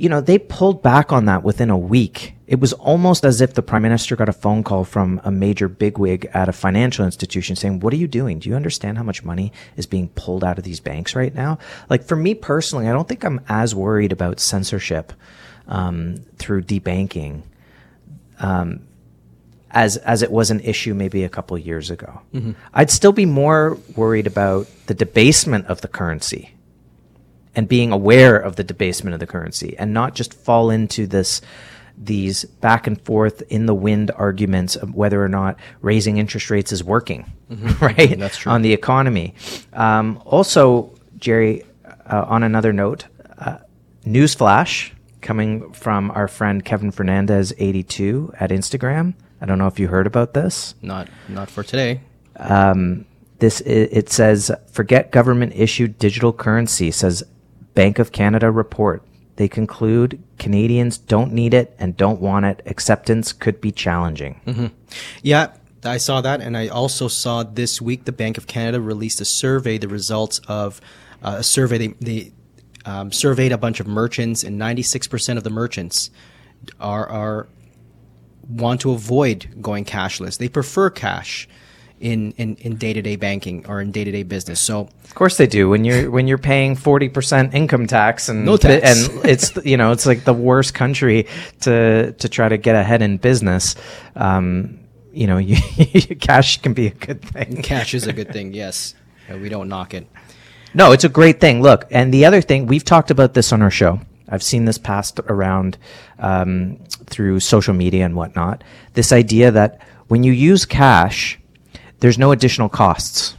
[0.00, 2.34] you know, they pulled back on that within a week.
[2.46, 5.68] It was almost as if the prime minister got a phone call from a major
[5.68, 8.38] bigwig at a financial institution saying, What are you doing?
[8.38, 11.58] Do you understand how much money is being pulled out of these banks right now?
[11.88, 15.12] Like, for me personally, I don't think I'm as worried about censorship
[15.68, 17.42] um, through debanking
[18.40, 18.86] um,
[19.72, 22.20] as as it was an issue maybe a couple years ago.
[22.74, 26.54] I'd still be more worried about the debasement of the currency
[27.54, 31.40] and being aware of the debasement of the currency and not just fall into this
[32.02, 36.72] these back and forth in the wind arguments of whether or not raising interest rates
[36.72, 37.30] is working,
[37.80, 38.18] right?
[38.18, 38.52] That's true.
[38.52, 39.34] On the economy.
[39.74, 41.62] Um, also, Jerry,
[42.06, 43.04] uh, on another note,
[43.38, 43.58] uh,
[44.06, 49.12] newsflash coming from our friend Kevin Fernandez, 82 at Instagram.
[49.40, 52.00] I don't know if you heard about this Not not for today.
[53.38, 57.22] this it says forget government issued digital currency says
[57.74, 59.02] bank of canada report
[59.36, 64.70] they conclude canadians don't need it and don't want it acceptance could be challenging
[65.22, 65.52] Yeah,
[65.84, 69.24] I saw that, and I also saw this week the Bank of Canada released a
[69.24, 70.80] survey, the results of
[71.22, 71.78] uh, a survey.
[71.78, 72.32] They, they
[72.84, 76.10] um, surveyed a bunch of merchants, and 96% of the merchants
[76.78, 77.48] are are
[78.50, 80.38] want to avoid going cashless.
[80.38, 81.48] They prefer cash
[82.00, 84.60] in in in day to day banking or in day to day business.
[84.60, 88.56] So of course they do when you're when you're paying 40% income tax and No
[88.56, 89.08] tax.
[89.08, 91.26] and it's you know it's like the worst country
[91.60, 93.76] to to try to get ahead in business
[94.16, 94.78] um
[95.12, 95.56] you know you,
[96.20, 98.54] cash can be a good thing cash is a good thing.
[98.54, 98.94] Yes,
[99.28, 100.06] we don't knock it.
[100.72, 101.62] No, it's a great thing.
[101.62, 104.00] Look, and the other thing, we've talked about this on our show.
[104.30, 105.76] I've seen this passed around
[106.18, 108.62] um, through social media and whatnot.
[108.94, 111.38] This idea that when you use cash,
[112.00, 113.36] there's no additional costs.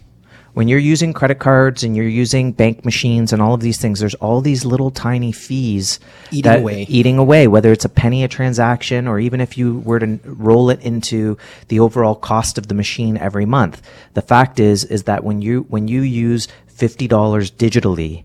[0.54, 4.02] When you're using credit cards and you're using bank machines and all of these things,
[4.02, 6.00] there's all these little tiny fees
[6.30, 6.86] Eating away.
[6.90, 10.70] eating away, whether it's a penny a transaction or even if you were to roll
[10.70, 11.38] it into
[11.70, 13.82] the overall cost of the machine every month.
[14.14, 18.24] The fact is, is that when you, when you use $50 digitally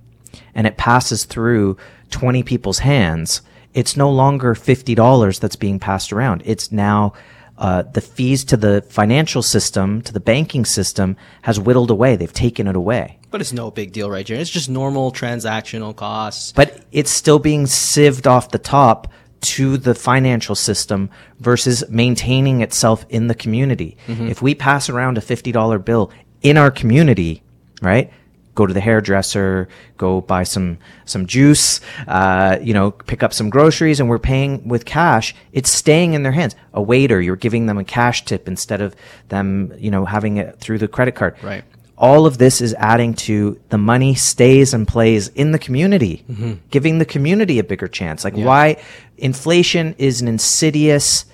[0.53, 1.77] and it passes through
[2.11, 3.43] 20 people's hands,
[3.75, 6.43] it's no longer $50 that's being passed around.
[6.45, 7.13] It's now,
[7.59, 12.17] uh, the fees to the financial system, to the banking system has whittled away.
[12.17, 13.19] They've taken it away.
[13.31, 14.41] But it's no big deal, right, Jerry?
[14.41, 16.53] It's just normal transactional costs.
[16.53, 19.09] but it's still being sieved off the top
[19.43, 23.97] to the financial system versus maintaining itself in the community.
[24.09, 26.11] If we pass around a $50 bill
[26.43, 27.43] in our community,
[27.83, 28.11] right?
[28.57, 33.49] Go to the hairdresser, go buy some some juice, uh, you know, pick up some
[33.49, 35.33] groceries, and we're paying with cash.
[35.53, 36.57] It's staying in their hands.
[36.73, 38.97] A waiter, you're giving them a cash tip instead of
[39.29, 41.37] them, you know, having it through the credit card.
[41.43, 41.63] Right.
[41.99, 46.55] All of this is adding to the money stays and plays in the community, mm-hmm.
[46.71, 48.25] giving the community a bigger chance.
[48.25, 48.83] Like why
[49.17, 51.25] inflation is an insidious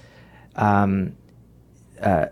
[0.55, 1.17] um,
[2.01, 2.27] uh,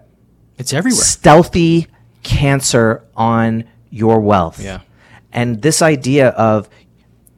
[0.58, 1.02] It's everywhere.
[1.02, 1.88] stealthy
[2.22, 4.62] cancer on your wealth.
[4.62, 4.80] Yeah.
[5.32, 6.68] And this idea of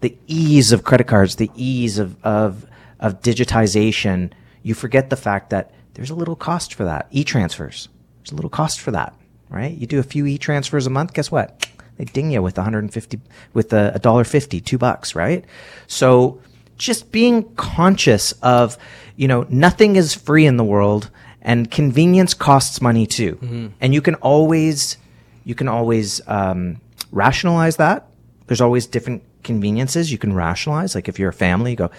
[0.01, 2.67] the ease of credit cards, the ease of, of,
[3.01, 7.07] of digitization, you forget the fact that there's a little cost for that.
[7.11, 7.88] E-transfers.
[8.19, 9.15] There's a little cost for that,
[9.49, 9.77] right?
[9.77, 11.67] You do a few e-transfers a month, guess what?
[11.99, 13.21] They ding you with 150,
[13.53, 15.45] with a, a dollar fifty, two bucks, right?
[15.87, 16.41] So
[16.79, 18.79] just being conscious of,
[19.17, 21.11] you know, nothing is free in the world
[21.43, 23.37] and convenience costs money too.
[23.37, 23.67] Mm-hmm.
[23.81, 24.97] And you can always,
[25.45, 28.09] you can always, um, rationalize that.
[28.47, 30.95] There's always different conveniences you can rationalize.
[30.95, 31.91] Like if you're a family, you go,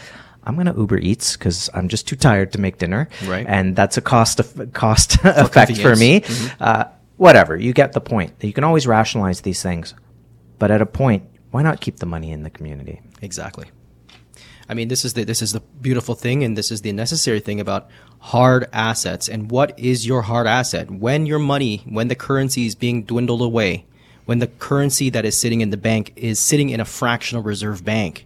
[0.43, 3.07] I'm going to Uber Eats because I'm just too tired to make dinner.
[3.25, 3.45] Right.
[3.47, 6.21] And that's a cost of, cost effect for me.
[6.21, 6.51] convenience.
[6.59, 6.85] Uh,
[7.17, 7.55] whatever.
[7.55, 8.33] You get the point.
[8.41, 9.93] You can always rationalize these things.
[10.59, 13.01] But at a point, why not keep the money in the community?
[13.21, 13.67] Exactly.
[14.67, 17.41] I mean, this is the this is the beautiful thing, and this is the necessary
[17.41, 17.89] thing about
[18.23, 19.27] hard assets.
[19.27, 20.89] And what is your hard asset?
[20.89, 23.85] When your money, when the currency is being dwindled away,
[24.23, 27.83] when the currency that is sitting in the bank is sitting in a fractional reserve
[27.83, 28.25] bank.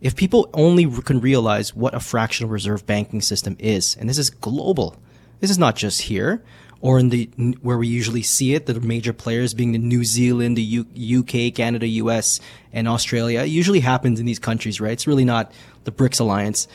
[0.00, 4.30] If people only can realize what a fractional reserve banking system is, and this is
[4.30, 4.94] global,
[5.40, 6.40] this is not just here
[6.80, 7.24] or in the
[7.60, 11.52] where we usually see it, the major players being the New Zealand, the U- UK,
[11.52, 12.38] Canada, US,
[12.72, 13.40] and Australia.
[13.40, 14.92] It usually happens in these countries, right?
[14.92, 15.50] It's really not
[15.82, 16.68] the BRICS alliance.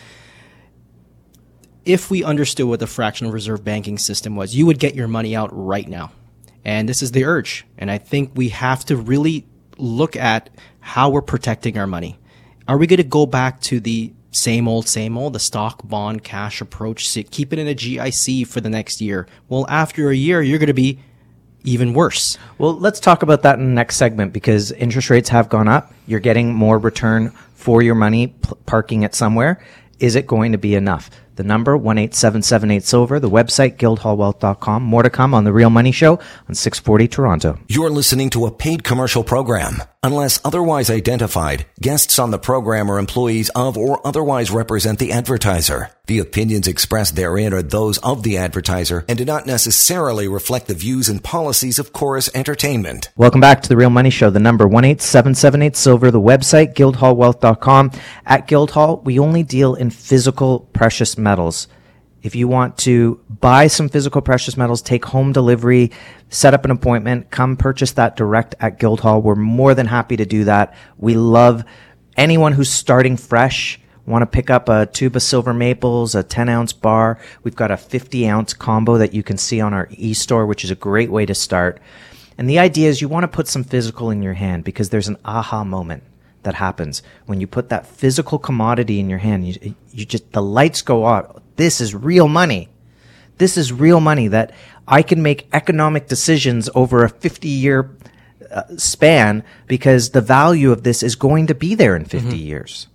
[1.86, 5.36] If we understood what the fractional reserve banking system was, you would get your money
[5.36, 6.12] out right now.
[6.64, 7.66] And this is the urge.
[7.78, 9.46] And I think we have to really
[9.78, 12.20] look at how we're protecting our money.
[12.68, 16.24] Are we going to go back to the same old, same old, the stock, bond,
[16.24, 19.28] cash approach, keep it in a GIC for the next year?
[19.50, 21.00] Well, after a year, you're going to be
[21.64, 22.38] even worse.
[22.58, 25.94] Well, let's talk about that in the next segment because interest rates have gone up.
[26.08, 29.64] You're getting more return for your money p- parking it somewhere.
[30.00, 31.10] Is it going to be enough?
[31.36, 34.84] The number, 18778 Silver, the website, guildhallwealth.com.
[34.84, 37.60] More to come on The Real Money Show on 640 Toronto.
[37.68, 39.82] You're listening to a paid commercial program.
[40.06, 45.92] Unless otherwise identified, guests on the program are employees of or otherwise represent the advertiser.
[46.08, 50.74] The opinions expressed therein are those of the advertiser and do not necessarily reflect the
[50.74, 53.12] views and policies of Corus Entertainment.
[53.16, 54.30] Welcome back to The Real Money Show.
[54.30, 57.92] The number, 18778 Silver, the website, guildhallwealth.com.
[58.26, 61.68] At Guildhall, we only deal in physical precious metals.
[62.22, 65.92] If you want to buy some physical precious metals, take home delivery,
[66.30, 69.22] set up an appointment, come purchase that direct at Guildhall.
[69.22, 70.74] We're more than happy to do that.
[70.98, 71.66] We love
[72.16, 73.80] anyone who's starting fresh.
[74.06, 77.20] Want to pick up a tube of silver maples, a 10 ounce bar.
[77.44, 80.72] We've got a 50 ounce combo that you can see on our e-store, which is
[80.72, 81.82] a great way to start.
[82.38, 85.08] And the idea is you want to put some physical in your hand because there's
[85.10, 86.04] an aha moment
[86.44, 89.48] that happens when you put that physical commodity in your hand.
[89.48, 91.42] You, you just, the lights go out.
[91.56, 92.70] This is real money.
[93.38, 94.54] This is real money that
[94.88, 97.96] I can make economic decisions over a 50 year
[98.52, 102.88] uh, span because the value of this is going to be there in 50 years.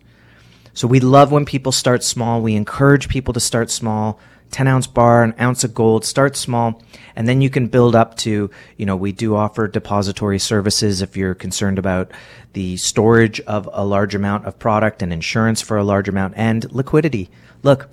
[0.75, 2.41] So we love when people start small.
[2.41, 4.21] We encourage people to start small.
[4.51, 6.83] 10 ounce bar, an ounce of gold, start small.
[7.15, 11.17] And then you can build up to, you know, we do offer depository services if
[11.17, 12.11] you're concerned about
[12.53, 16.71] the storage of a large amount of product and insurance for a large amount and
[16.73, 17.31] liquidity.
[17.63, 17.91] Look,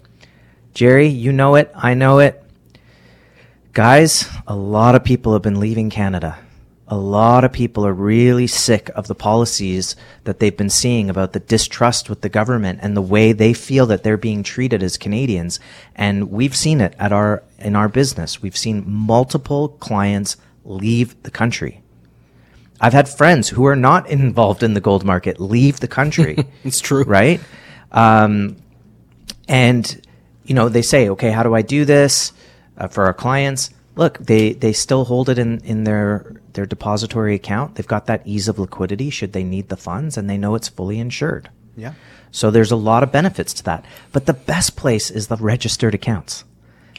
[0.74, 1.72] Jerry, you know it.
[1.76, 2.44] I know it.
[3.74, 6.38] Guys, a lot of people have been leaving Canada.
[6.88, 11.34] A lot of people are really sick of the policies that they've been seeing about
[11.34, 14.96] the distrust with the government and the way they feel that they're being treated as
[14.98, 15.60] Canadians.
[15.96, 18.42] And we've seen it at our, in our business.
[18.42, 21.82] We've seen multiple clients leave the country.
[22.80, 26.38] I've had friends who are not involved in the gold market leave the country.
[26.64, 27.04] It's true.
[27.04, 27.42] right?
[27.92, 28.58] Um,
[29.48, 30.02] and
[30.44, 32.34] you know they say, okay, how do I do this
[32.78, 33.70] uh, for our clients?
[33.96, 37.76] Look, they they still hold it in in their their depository account.
[37.76, 40.68] They've got that ease of liquidity should they need the funds, and they know it's
[40.68, 41.50] fully insured.
[41.78, 41.94] Yeah.
[42.32, 43.86] So there's a lot of benefits to that.
[44.12, 46.44] But the best place is the registered accounts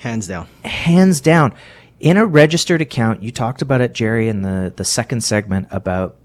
[0.00, 0.46] Hands down.
[0.64, 1.52] hands down
[1.98, 6.16] in a registered account you talked about it jerry in the, the second segment about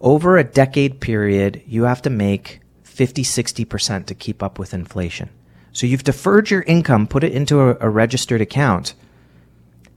[0.00, 5.28] over a decade period you have to make 50 60% to keep up with inflation
[5.72, 8.94] so you've deferred your income put it into a, a registered account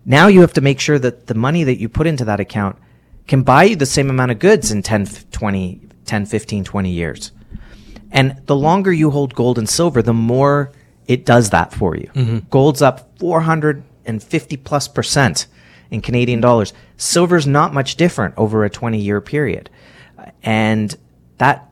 [0.06, 2.78] now you have to make sure that the money that you put into that account
[3.28, 7.32] can buy you the same amount of goods in 10, 20, 10, 15, 20 years.
[8.12, 10.72] And the longer you hold gold and silver, the more
[11.08, 12.10] it does that for you.
[12.14, 12.40] Mm-hmm.
[12.50, 15.48] Gold's up 450 plus percent
[15.90, 16.74] in Canadian dollars.
[16.98, 19.70] Silver's not much different over a 20 year period.
[20.44, 20.96] And
[21.38, 21.70] that,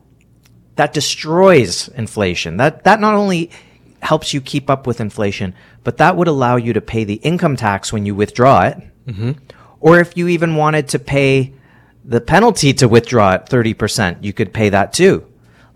[0.76, 2.56] that destroys inflation.
[2.56, 3.50] That, that not only
[4.02, 7.56] helps you keep up with inflation, but that would allow you to pay the income
[7.56, 8.78] tax when you withdraw it.
[9.06, 9.32] Mm-hmm.
[9.80, 11.52] Or if you even wanted to pay
[12.04, 15.24] the penalty to withdraw it 30%, you could pay that too.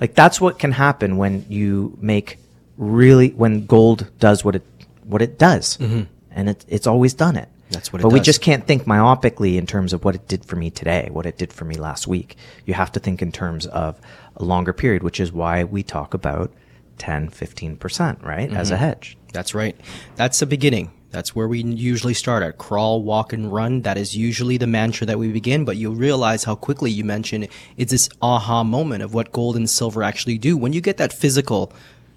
[0.01, 2.39] Like that's what can happen when you make
[2.77, 4.63] really, when gold does what it,
[5.05, 5.77] what it does.
[5.79, 6.03] Mm-hmm.
[6.33, 7.49] And it, it's always done it.
[7.71, 8.15] That's what But does.
[8.15, 11.27] we just can't think myopically in terms of what it did for me today, what
[11.27, 12.37] it did for me last week.
[12.65, 13.99] You have to think in terms of
[14.37, 16.53] a longer period, which is why we talk about
[16.99, 18.49] 10, 15%, right?
[18.49, 18.57] Mm-hmm.
[18.57, 18.85] As a mm-hmm.
[18.85, 19.19] hedge.
[19.33, 19.77] That's right.
[20.17, 20.93] That's the beginning.
[21.11, 23.83] That's where we usually start at crawl, walk, and run.
[23.83, 27.49] That is usually the mantra that we begin, but you'll realize how quickly you mention
[27.77, 30.57] it's this aha moment of what gold and silver actually do.
[30.57, 31.73] When you get that physical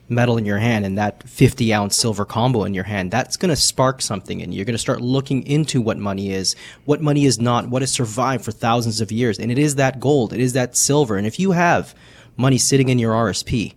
[0.10, 3.50] metal in your hand and that 50 ounce silver combo in your hand, that's going
[3.50, 4.58] to spark something in you.
[4.58, 7.92] You're going to start looking into what money is, what money is not, what has
[7.92, 9.40] survived for thousands of years.
[9.40, 11.16] And it is that gold, it is that silver.
[11.16, 11.96] And if you have
[12.36, 13.76] money sitting in your RSP,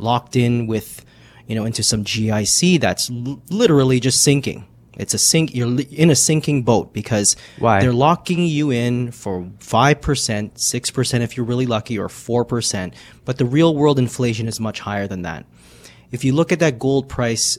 [0.00, 1.04] locked in with,
[1.46, 4.66] you know, into some GIC that's l- literally just sinking.
[4.96, 5.54] It's a sink.
[5.54, 7.80] You're in a sinking boat because Why?
[7.80, 12.44] they're locking you in for five percent, six percent if you're really lucky, or four
[12.44, 12.94] percent.
[13.24, 15.46] But the real world inflation is much higher than that.
[16.10, 17.56] If you look at that gold price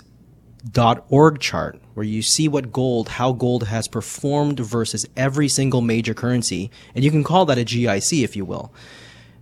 [1.09, 6.13] org chart where you see what gold, how gold has performed versus every single major
[6.13, 8.73] currency, and you can call that a GIC if you will.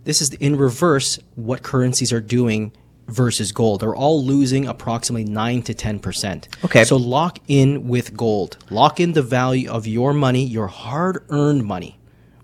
[0.06, 2.72] This is in reverse what currencies are doing
[3.10, 3.82] versus gold.
[3.82, 6.48] They're all losing approximately 9 to 10%.
[6.66, 6.84] Okay.
[6.84, 8.58] So lock in with gold.
[8.70, 12.00] Lock in the value of your money, your hard earned money,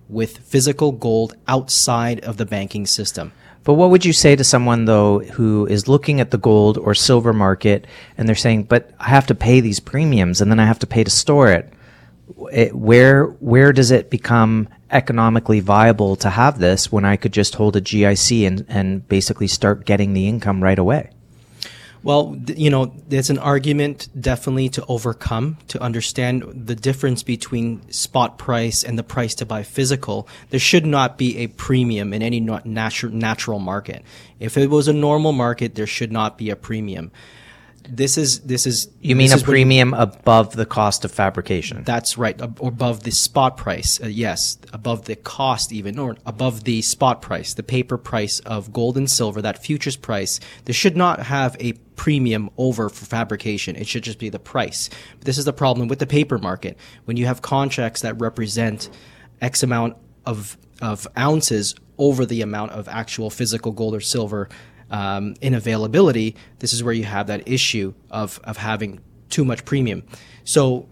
[0.10, 3.32] with physical gold outside of the banking system.
[3.64, 6.94] But what would you say to someone though who is looking at the gold or
[6.94, 10.66] silver market and they're saying, "But I have to pay these premiums and then I
[10.68, 11.74] have to pay to store it."
[12.52, 17.56] It where where does it become economically viable to have this when I could just
[17.56, 21.12] hold a GIC and and basically start getting the income right away?
[22.04, 28.38] Well, you know, there's an argument definitely to overcome to understand the difference between spot
[28.38, 30.28] price and the price to buy physical.
[30.52, 34.04] There should not be a premium in any natural natural market.
[34.40, 37.12] If it was a normal market, there should not be a premium
[37.90, 41.84] this is this is you mean a premium you, above the cost of fabrication?
[41.84, 46.64] That's right or above the spot price uh, yes above the cost even or above
[46.64, 50.40] the spot price the paper price of gold and silver that futures price.
[50.66, 54.90] This should not have a premium over for fabrication it should just be the price.
[55.18, 56.78] But this is the problem with the paper market.
[57.06, 58.90] When you have contracts that represent
[59.42, 64.50] x amount of of ounces over the amount of actual physical gold or silver
[64.92, 69.66] um, in availability, this is where you have that issue of, of having too much
[69.66, 70.04] premium.
[70.44, 70.88] So,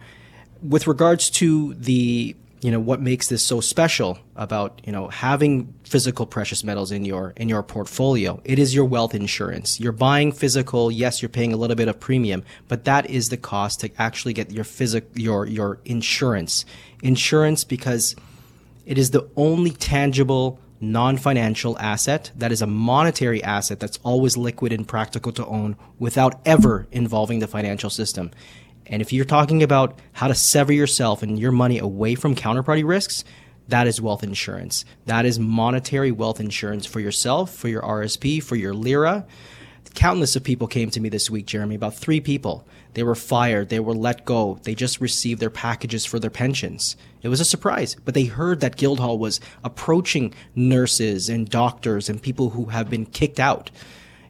[0.62, 5.74] with regards to the you know what makes this so special about you know having
[5.84, 10.32] physical precious metals in your in your portfolio it is your wealth insurance you're buying
[10.32, 13.92] physical yes you're paying a little bit of premium but that is the cost to
[14.02, 16.64] actually get your physic your your insurance
[17.02, 18.16] insurance because
[18.86, 20.58] it is the only tangible
[20.92, 25.76] non financial asset that is a monetary asset that's always liquid and practical to own
[25.98, 28.32] without ever involving the financial system.
[28.86, 32.86] And if you're talking about how to sever yourself and your money away from counterparty
[32.86, 33.24] risks,
[33.70, 34.84] that is wealth insurance.
[35.06, 39.26] That is monetary wealth insurance for yourself, for your RSP, for your LIRA.
[39.94, 42.68] Countless of people came to me this week, Jeremy, about three people.
[42.94, 46.96] They were fired, they were let go, they just received their packages for their pensions.
[47.22, 52.22] It was a surprise, but they heard that Guildhall was approaching nurses and doctors and
[52.22, 53.72] people who have been kicked out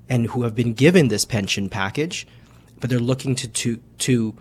[0.09, 2.27] and who have been given this pension package,
[2.79, 4.35] but they're looking to to to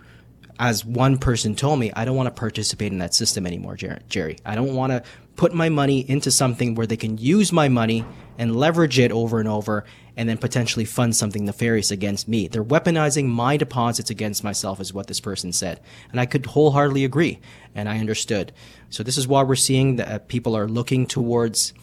[0.59, 3.75] as one person told me, I don't want to participate in that system anymore,
[4.07, 4.37] Jerry.
[4.45, 5.03] I don't want to
[5.35, 8.05] put my money into something where they can use my money
[8.37, 9.85] and leverage it over and over
[10.15, 12.47] and then potentially fund something nefarious against me.
[12.47, 15.79] They're weaponizing my deposits against myself, is what this person said.
[16.11, 17.39] And I could wholeheartedly agree,
[17.73, 18.51] and I understood.
[18.89, 21.73] So, this is why we're seeing that uh, people are looking towards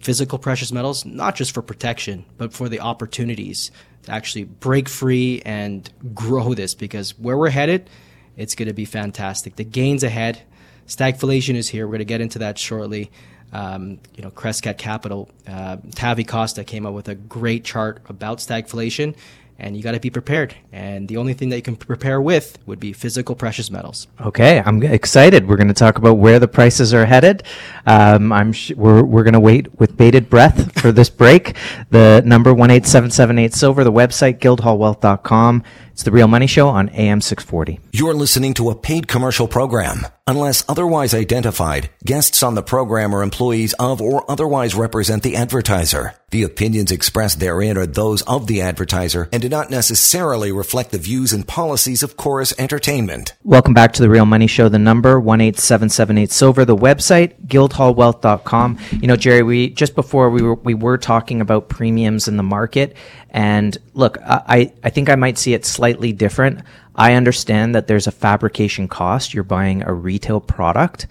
[0.00, 3.70] physical precious metals, not just for protection, but for the opportunities
[4.04, 7.90] to actually break free and grow this because where we're headed,
[8.36, 9.56] it's going to be fantastic.
[9.56, 10.42] The gains ahead.
[10.86, 11.86] Stagflation is here.
[11.86, 13.10] We're going to get into that shortly.
[13.56, 18.38] Um, you know, Crescat Capital, uh, Tavi Costa came up with a great chart about
[18.38, 19.16] stagflation,
[19.58, 20.54] and you got to be prepared.
[20.72, 24.08] And the only thing that you can prepare with would be physical precious metals.
[24.20, 25.48] Okay, I'm excited.
[25.48, 27.44] We're going to talk about where the prices are headed.
[27.86, 31.56] Um, I'm sh- we're we're going to wait with bated breath for this break.
[31.88, 33.84] The number one eight seven seven eight silver.
[33.84, 35.62] The website guildhallwealth.com.
[35.92, 37.80] It's the Real Money Show on AM six forty.
[37.92, 40.06] You're listening to a paid commercial program.
[40.28, 46.14] Unless otherwise identified, guests on the program are employees of or otherwise represent the advertiser.
[46.30, 50.98] The opinions expressed therein are those of the advertiser and do not necessarily reflect the
[50.98, 53.34] views and policies of Corus Entertainment.
[53.44, 54.68] Welcome back to the Real Money Show.
[54.68, 56.64] The number one eight seven seven eight silver.
[56.64, 58.78] The website guildhallwealth.com.
[59.00, 62.42] You know, Jerry, we just before we were we were talking about premiums in the
[62.42, 62.96] market,
[63.30, 66.62] and look, I I think I might see it slightly different.
[66.96, 69.34] I understand that there's a fabrication cost.
[69.34, 71.06] You're buying a retail product.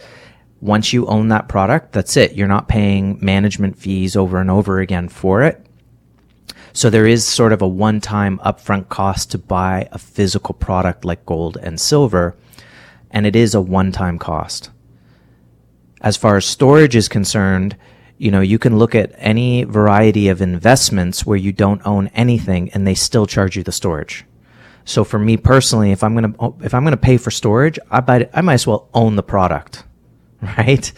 [0.59, 2.33] Once you own that product, that's it.
[2.33, 5.63] You're not paying management fees over and over again for it.
[6.73, 11.05] So there is sort of a one time upfront cost to buy a physical product
[11.05, 12.35] like gold and silver,
[13.11, 14.71] and it is a one time cost.
[16.01, 17.77] As far as storage is concerned,
[18.17, 22.69] you know, you can look at any variety of investments where you don't own anything
[22.71, 24.25] and they still charge you the storage.
[24.85, 28.29] So for me personally, if I'm gonna if I'm gonna pay for storage, I buy
[28.33, 29.83] I might as well own the product,
[30.41, 30.91] right?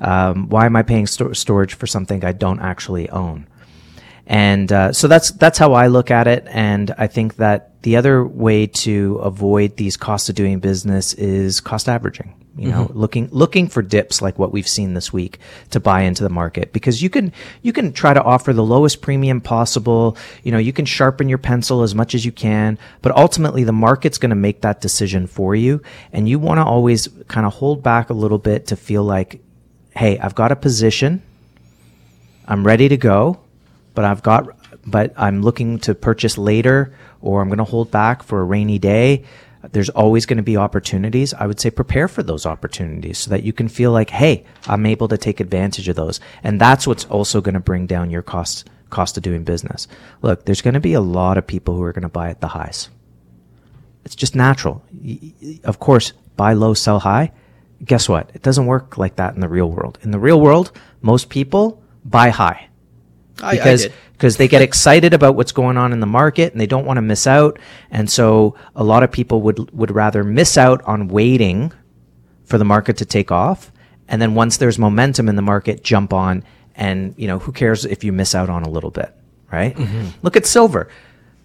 [0.00, 3.46] Um, why am I paying sto- storage for something I don't actually own?
[4.26, 6.46] And uh, so that's that's how I look at it.
[6.48, 11.60] And I think that the other way to avoid these costs of doing business is
[11.60, 12.34] cost averaging.
[12.58, 12.98] You know, mm-hmm.
[12.98, 15.38] looking looking for dips like what we've seen this week
[15.70, 19.00] to buy into the market because you can you can try to offer the lowest
[19.00, 20.16] premium possible.
[20.42, 23.72] You know, you can sharpen your pencil as much as you can, but ultimately the
[23.72, 25.80] market's going to make that decision for you,
[26.12, 29.40] and you want to always kind of hold back a little bit to feel like,
[29.94, 31.22] hey, I've got a position,
[32.48, 33.38] I'm ready to go,
[33.94, 34.57] but I've got
[34.90, 38.78] but I'm looking to purchase later or I'm going to hold back for a rainy
[38.78, 39.24] day
[39.62, 41.34] there's always going to be opportunities.
[41.34, 44.86] I would say prepare for those opportunities so that you can feel like, hey, I'm
[44.86, 46.20] able to take advantage of those.
[46.42, 49.86] And that's what's also going to bring down your cost cost of doing business.
[50.22, 52.40] Look, there's going to be a lot of people who are going to buy at
[52.40, 52.88] the highs.
[54.04, 54.82] It's just natural.
[55.64, 57.32] Of course, buy low, sell high.
[57.84, 58.30] Guess what?
[58.32, 59.98] It doesn't work like that in the real world.
[60.02, 60.72] In the real world,
[61.02, 62.68] most people buy high
[63.38, 66.84] because because they get excited about what's going on in the market and they don't
[66.84, 67.58] want to miss out.
[67.90, 71.72] And so a lot of people would would rather miss out on waiting
[72.44, 73.70] for the market to take off,
[74.08, 76.44] and then once there's momentum in the market, jump on.
[76.74, 79.12] And you know who cares if you miss out on a little bit,
[79.52, 79.74] right?
[79.74, 80.08] Mm-hmm.
[80.22, 80.88] Look at silver.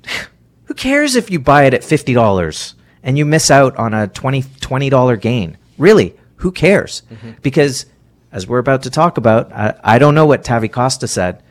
[0.65, 4.07] who cares if you buy it at fifty dollars and you miss out on a
[4.07, 5.57] 20 dollar gain?
[5.77, 7.01] Really, who cares?
[7.11, 7.31] Mm-hmm.
[7.41, 7.85] Because
[8.31, 11.43] as we're about to talk about, I, I don't know what Tavi Costa said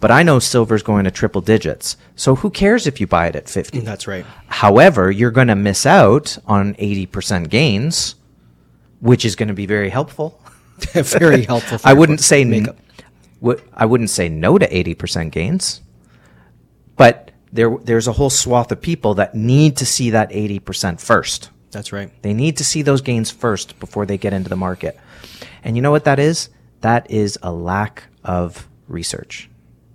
[0.00, 1.96] but I know silver's going to triple digits.
[2.16, 3.80] So who cares if you buy it at 50?
[3.80, 4.24] Mm, that's right.
[4.46, 8.14] However, you're going to miss out on 80% gains,
[9.00, 10.40] which is going to be very helpful.
[10.92, 11.78] very helpful.
[11.84, 12.74] I wouldn't say n-
[13.74, 15.82] I wouldn't say no to 80% gains.
[16.96, 21.50] But there there's a whole swath of people that need to see that 80% first.
[21.70, 22.10] That's right.
[22.22, 24.98] They need to see those gains first before they get into the market.
[25.62, 26.48] And you know what that is?
[26.80, 29.49] That is a lack of research.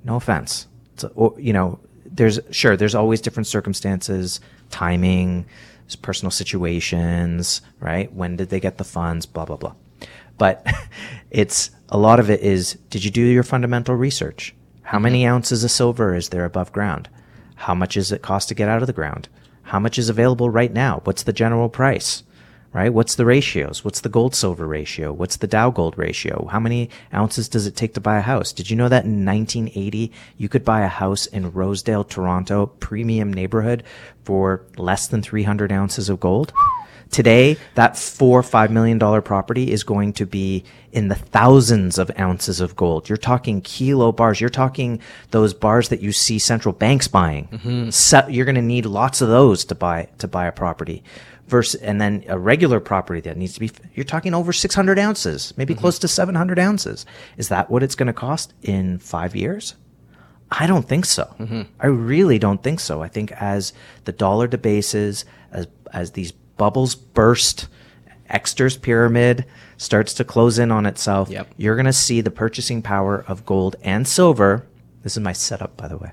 [0.06, 0.68] No offense.
[1.04, 4.40] A, you know, there's sure there's always different circumstances,
[4.70, 5.46] timing,
[6.02, 8.12] personal situations, right?
[8.14, 9.26] When did they get the funds?
[9.26, 9.76] Blah blah blah.
[10.38, 10.66] But
[11.32, 14.56] it's a lot of it is did you do your fundamental research?
[14.84, 15.34] How many mm-hmm.
[15.34, 17.10] ounces of silver is there above ground?
[17.56, 19.28] How much does it cost to get out of the ground?
[19.64, 21.02] How much is available right now?
[21.04, 22.24] What's the general price?
[22.76, 22.94] Right?
[22.94, 23.86] What's the ratios?
[23.86, 25.14] What's the gold silver ratio?
[25.14, 26.50] What's the Dow gold ratio?
[26.52, 28.52] How many ounces does it take to buy a house?
[28.52, 33.32] Did you know that in 1980 you could buy a house in Rosedale, Toronto, premium
[33.32, 33.84] neighborhood
[34.26, 36.52] for less than 300 ounces of gold?
[37.12, 41.98] Today, that four or five million dollar property is going to be in the thousands
[41.98, 43.08] of ounces of gold.
[43.08, 44.42] You're talking kilo bars.
[44.42, 45.00] You're talking
[45.32, 47.48] those bars that you see central banks buying.
[47.48, 47.90] Mm-hmm.
[47.92, 51.04] So you're going to need lots of those to buy to buy a property
[51.48, 55.54] versus and then a regular property that needs to be you're talking over 600 ounces
[55.58, 55.82] maybe mm-hmm.
[55.82, 57.06] close to 700 ounces.
[57.38, 59.76] Is that what it's going to cost in five years?
[60.52, 61.24] I don't think so.
[61.40, 61.64] Mm-hmm.
[61.80, 63.02] i really don't think so.
[63.02, 63.74] I think as
[64.06, 67.68] the dollar debases as as these bubbles burst
[68.30, 69.46] exter's pyramid
[69.78, 71.48] starts to close in on itself yep.
[71.58, 74.66] you're going to see the purchasing power of gold and silver.
[75.04, 76.12] This is my setup by the way.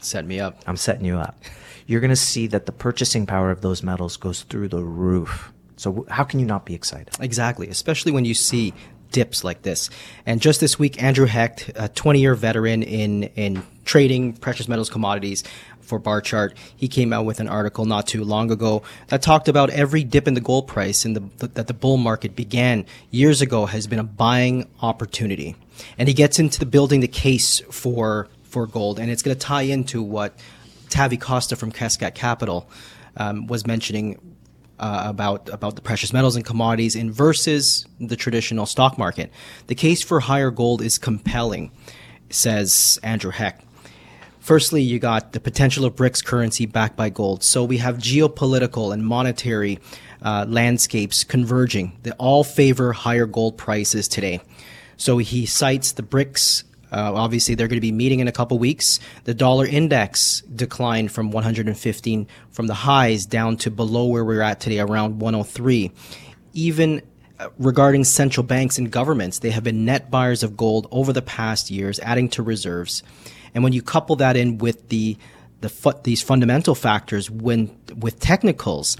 [0.00, 0.62] Set me up.
[0.66, 1.38] I'm setting you up
[1.86, 5.52] you're going to see that the purchasing power of those metals goes through the roof.
[5.76, 7.10] So how can you not be excited?
[7.20, 8.72] Exactly, especially when you see
[9.12, 9.88] dips like this.
[10.24, 14.90] And just this week, Andrew Hecht, a 20 year veteran in, in trading precious metals
[14.90, 15.44] commodities,
[15.86, 19.70] for Barchart, He came out with an article not too long ago that talked about
[19.70, 23.86] every dip in the gold price the, that the bull market began years ago has
[23.86, 25.54] been a buying opportunity.
[25.96, 29.40] And he gets into the building the case for for gold, and it's going to
[29.40, 30.32] tie into what
[30.88, 32.68] Tavi Costa from Crescat Capital
[33.16, 34.20] um, was mentioning
[34.78, 39.30] uh, about about the precious metals and commodities in versus the traditional stock market.
[39.68, 41.70] The case for higher gold is compelling,
[42.30, 43.62] says Andrew Hecht.
[44.38, 47.42] Firstly, you got the potential of BRICS currency backed by gold.
[47.42, 49.80] So we have geopolitical and monetary
[50.22, 54.40] uh, landscapes converging that all favor higher gold prices today.
[54.96, 56.62] So he cites the BRICS
[56.92, 59.00] uh, obviously, they're going to be meeting in a couple weeks.
[59.24, 64.60] The dollar index declined from 115 from the highs down to below where we're at
[64.60, 65.90] today, around 103.
[66.52, 67.02] Even
[67.38, 71.22] uh, regarding central banks and governments, they have been net buyers of gold over the
[71.22, 73.02] past years, adding to reserves.
[73.54, 75.16] And when you couple that in with the
[75.62, 78.96] the fu- these fundamental factors, when with technicals,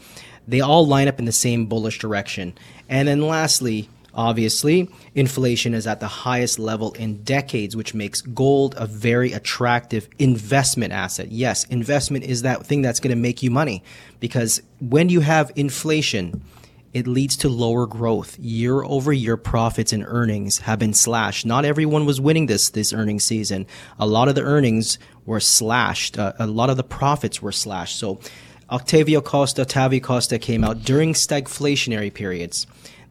[0.49, 2.55] they all line up in the same bullish direction.
[2.89, 8.75] And then lastly, Obviously, inflation is at the highest level in decades, which makes gold
[8.79, 11.31] a very attractive investment asset.
[11.31, 13.85] Yes, investment is that thing that's going to make you money
[14.19, 16.43] because when you have inflation,
[16.95, 18.39] it leads to lower growth.
[18.39, 21.45] Year over year profits and earnings have been slashed.
[21.45, 23.67] Not everyone was winning this this earnings season.
[23.99, 26.19] A lot of the earnings were slashed.
[26.19, 27.99] Uh, a lot of the profits were slashed.
[27.99, 28.19] So
[28.71, 32.67] Octavio Costa, Tavi Costa came out during stagflationary periods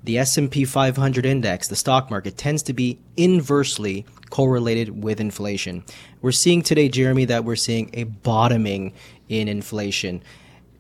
[0.05, 5.83] the S&P 500 index, the stock market tends to be inversely correlated with inflation.
[6.21, 8.93] We're seeing today, Jeremy, that we're seeing a bottoming
[9.29, 10.21] in inflation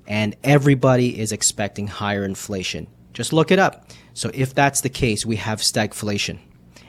[0.07, 2.87] and everybody is expecting higher inflation.
[3.13, 3.89] Just look it up.
[4.13, 6.39] So if that's the case, we have stagflation.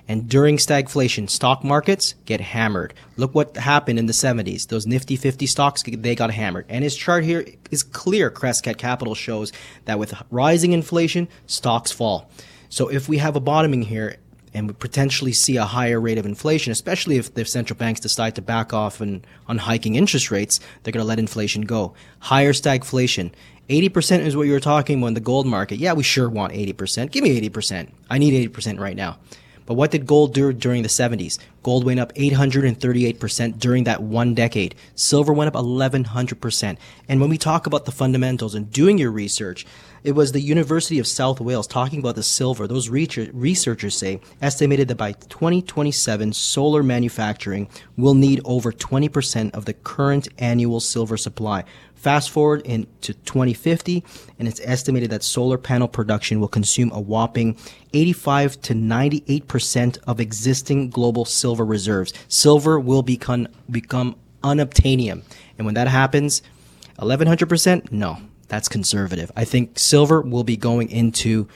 [0.08, 2.94] And during stagflation, stock markets get hammered.
[3.16, 4.68] Look what happened in the 70s.
[4.68, 6.66] Those nifty 50 stocks, they got hammered.
[6.68, 8.30] And his chart here is clear.
[8.30, 9.52] Crescat Capital shows
[9.84, 12.30] that with rising inflation, stocks fall.
[12.68, 14.16] So if we have a bottoming here
[14.54, 18.36] and we potentially see a higher rate of inflation, especially if the central banks decide
[18.36, 21.94] to back off and, on hiking interest rates, they're going to let inflation go.
[22.20, 23.32] Higher stagflation.
[23.68, 25.78] 80% is what you were talking about in the gold market.
[25.78, 27.10] Yeah, we sure want 80%.
[27.10, 27.90] Give me 80%.
[28.08, 29.18] I need 80% right now.
[29.66, 31.38] But what did gold do during the 70s?
[31.62, 34.74] Gold went up 838% during that one decade.
[34.94, 36.78] Silver went up 1100%.
[37.08, 39.66] And when we talk about the fundamentals and doing your research,
[40.06, 42.68] it was the University of South Wales talking about the silver.
[42.68, 49.72] Those researchers say estimated that by 2027, solar manufacturing will need over 20% of the
[49.72, 51.64] current annual silver supply.
[51.96, 54.04] Fast forward into 2050,
[54.38, 57.58] and it's estimated that solar panel production will consume a whopping
[57.92, 62.12] 85 to 98% of existing global silver reserves.
[62.28, 65.24] Silver will become, become unobtainium.
[65.58, 66.42] And when that happens,
[67.00, 67.90] 1100%?
[67.90, 68.18] No,
[68.48, 69.30] that's conservative.
[69.36, 71.48] I think silver will be going into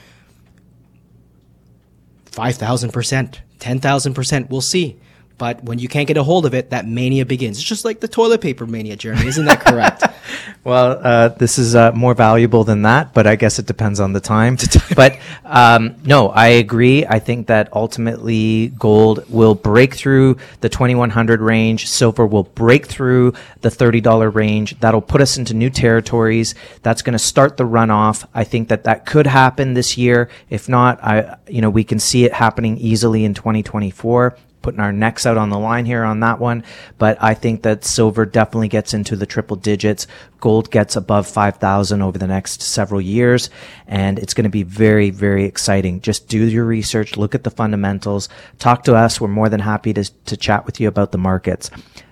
[2.31, 4.49] 5,000%, 10,000%.
[4.49, 4.99] We'll see.
[5.37, 7.57] But when you can't get a hold of it, that mania begins.
[7.57, 9.25] It's just like the toilet paper mania, Jeremy.
[9.25, 10.03] Isn't that correct?
[10.63, 14.13] well, uh, this is uh, more valuable than that, but I guess it depends on
[14.13, 14.57] the time.
[14.95, 17.05] but um, no, I agree.
[17.05, 21.87] I think that ultimately gold will break through the 2100 range.
[21.89, 24.79] Silver will break through the $30 range.
[24.79, 26.55] That'll put us into new territories.
[26.81, 28.27] That's going to start the runoff.
[28.33, 30.29] I think that that could happen this year.
[30.49, 34.91] If not, I, you know, we can see it happening easily in 2024 putting our
[34.91, 36.63] necks out on the line here on that one.
[36.97, 40.07] But I think that silver definitely gets into the triple digits.
[40.39, 43.49] Gold gets above 5,000 over the next several years.
[43.87, 46.01] And it's going to be very, very exciting.
[46.01, 49.19] Just do your research, look at the fundamentals, talk to us.
[49.19, 51.71] We're more than happy to, to chat with you about the markets.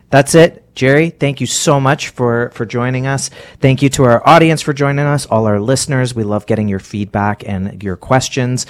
[0.10, 0.74] That's it.
[0.74, 3.30] Jerry, thank you so much for, for joining us.
[3.60, 6.16] Thank you to our audience for joining us, all our listeners.
[6.16, 8.66] We love getting your feedback and your questions.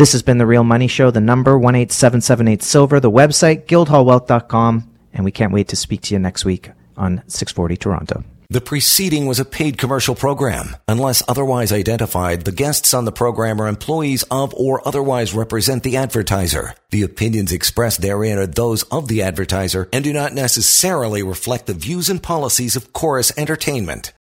[0.00, 5.24] This has been The Real Money Show, the number 18778 Silver, the website, guildhallwealth.com, and
[5.26, 8.24] we can't wait to speak to you next week on 640 Toronto.
[8.48, 10.74] The preceding was a paid commercial program.
[10.88, 15.98] Unless otherwise identified, the guests on the program are employees of or otherwise represent the
[15.98, 16.74] advertiser.
[16.92, 21.74] The opinions expressed therein are those of the advertiser and do not necessarily reflect the
[21.74, 24.14] views and policies of Corus Entertainment.